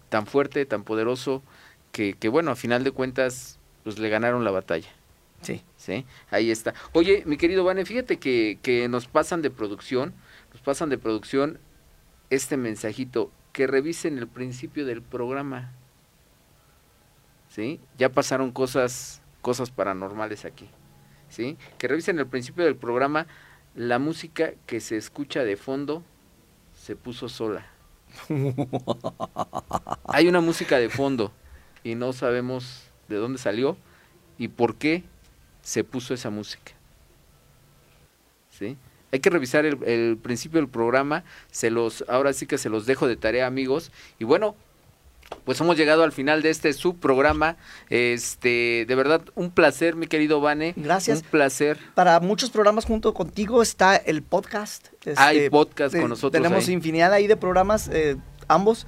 [0.08, 1.44] tan fuerte, tan poderoso,
[1.92, 4.88] que, que bueno, a final de cuentas, pues le ganaron la batalla.
[5.42, 5.62] Sí.
[5.76, 6.06] ¿sí?
[6.30, 6.74] Ahí está.
[6.92, 10.12] Oye, mi querido Vane, fíjate que, que nos pasan de producción,
[10.52, 11.60] nos pasan de producción
[12.30, 15.72] este mensajito, que revisen el principio del programa.
[17.48, 17.78] ¿Sí?
[17.96, 20.68] Ya pasaron cosas, cosas paranormales aquí.
[21.28, 21.58] ¿Sí?
[21.78, 23.28] Que revisen el principio del programa,
[23.76, 26.02] la música que se escucha de fondo
[26.84, 27.64] se puso sola.
[30.04, 31.32] Hay una música de fondo
[31.82, 33.78] y no sabemos de dónde salió
[34.36, 35.02] y por qué
[35.62, 36.72] se puso esa música.
[38.50, 38.76] ¿Sí?
[39.12, 42.84] Hay que revisar el, el principio del programa, se los, ahora sí que se los
[42.84, 43.90] dejo de tarea amigos.
[44.18, 44.54] Y bueno,
[45.44, 47.56] pues hemos llegado al final de este subprograma.
[47.90, 50.72] Este, de verdad, un placer, mi querido Vane.
[50.76, 51.20] Gracias.
[51.22, 51.78] Un placer.
[51.94, 54.88] Para muchos programas junto contigo está el podcast.
[55.04, 56.74] este, Hay podcast con eh, nosotros Tenemos ahí.
[56.74, 58.16] infinidad ahí de programas, eh,
[58.48, 58.86] ambos.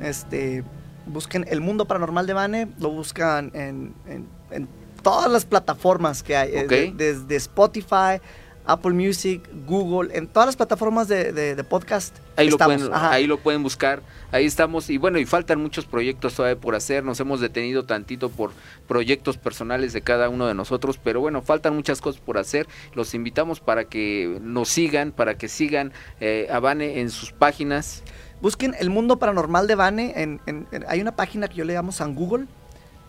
[0.00, 0.62] Este,
[1.06, 4.68] busquen El Mundo Paranormal de Vane, lo buscan en, en- en
[5.02, 8.20] todas las plataformas que hay, eh, desde Spotify,
[8.66, 12.16] Apple Music, Google, en todas las plataformas de, de- de podcast.
[12.36, 13.12] Ahí lo, pueden, Ajá.
[13.12, 14.02] ahí lo pueden buscar,
[14.32, 14.90] ahí estamos.
[14.90, 17.04] Y bueno, y faltan muchos proyectos todavía por hacer.
[17.04, 18.50] Nos hemos detenido tantito por
[18.88, 22.66] proyectos personales de cada uno de nosotros, pero bueno, faltan muchas cosas por hacer.
[22.94, 28.02] Los invitamos para que nos sigan, para que sigan eh, a Vane en sus páginas.
[28.42, 30.12] Busquen El Mundo Paranormal de Vane.
[30.16, 32.46] En, en- en- hay una página que yo le llamo San Google.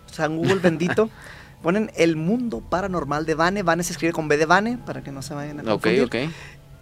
[0.09, 1.09] San Google bendito.
[1.61, 3.63] Ponen El Mundo Paranormal de Vane.
[3.63, 6.03] Vane se escribe con B de Vane, para que no se vayan a Ok, confundir.
[6.03, 6.15] ok.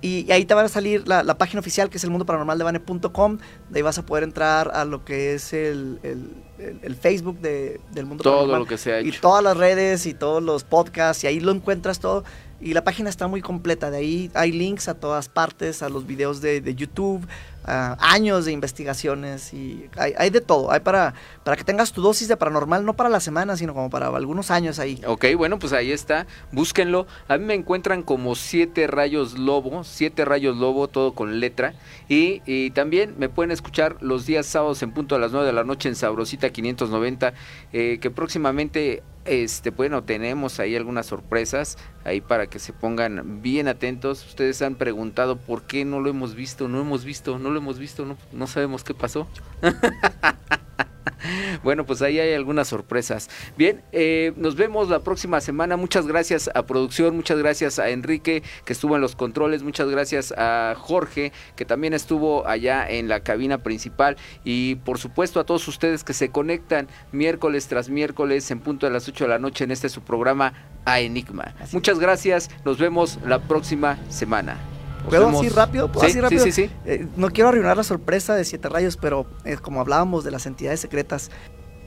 [0.02, 2.26] Y, y ahí te va a salir la, la página oficial que es el mundo
[2.26, 3.38] paranormal de Vane.com.
[3.70, 7.40] De ahí vas a poder entrar a lo que es el, el- el- el Facebook
[7.40, 8.60] de- del mundo Todo paranormal.
[8.62, 9.22] lo que se ha Y hecho.
[9.22, 11.24] todas las redes y todos los podcasts.
[11.24, 12.24] Y ahí lo encuentras todo.
[12.62, 13.92] Y la página está muy completa.
[13.92, 17.28] De ahí hay links a todas partes, a los videos de, de YouTube,
[17.66, 19.54] a años de investigaciones.
[19.54, 20.72] Y hay, hay de todo.
[20.72, 23.90] Hay para, para que tengas tu dosis de paranormal, no para la semana, sino como
[23.90, 25.02] para algunos años ahí.
[25.06, 27.08] Ok, bueno, pues ahí está, búsquenlo.
[27.28, 31.74] A mí me encuentran como Siete Rayos Lobo, Siete Rayos Lobo, todo con letra.
[32.08, 35.54] Y, y también me pueden escuchar los días sábados en punto a las 9 de
[35.54, 37.34] la noche en Sabrosita 590,
[37.74, 43.68] eh, que próximamente, este, bueno, tenemos ahí algunas sorpresas, ahí para que se pongan bien
[43.68, 44.26] atentos.
[44.26, 47.80] Ustedes han preguntado por qué no lo hemos visto, no hemos visto, no lo hemos
[47.80, 49.28] visto, no, no sabemos qué pasó.
[51.64, 53.30] bueno, pues ahí hay algunas sorpresas.
[53.58, 55.78] Bien, eh, nos vemos la próxima semana.
[55.78, 60.34] Muchas gracias a producción, muchas gracias a Enrique que estuvo en los controles, muchas gracias
[60.38, 65.68] a Jorge que también estuvo allá en la cabina principal y por supuesto a todos
[65.68, 69.64] ustedes que se conectan miércoles tras miércoles en punto de las 8 de la noche
[69.64, 70.54] en este su programa
[70.86, 71.54] A Enigma.
[71.72, 74.75] muchas gracias, nos vemos la próxima semana.
[75.06, 75.42] ¿Puedo vemos.
[75.42, 75.92] así rápido?
[75.92, 76.44] ¿Puedo Sí, así rápido?
[76.46, 76.74] Sí, sí, sí.
[76.86, 80.46] Eh, no quiero arruinar la sorpresa de Siete Rayos, pero eh, como hablábamos de las
[80.46, 81.32] entidades secretas,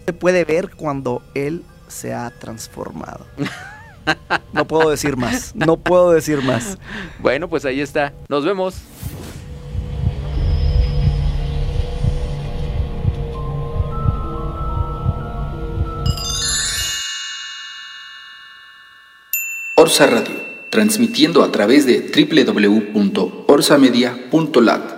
[0.06, 3.26] se puede ver cuando él se ha transformado.
[4.54, 6.78] No puedo decir más, no puedo decir más.
[7.18, 8.14] Bueno, pues ahí está.
[8.30, 8.80] Nos vemos.
[19.76, 20.34] Orsa Radio,
[20.70, 24.97] transmitiendo a través de www.orsamedia.lat.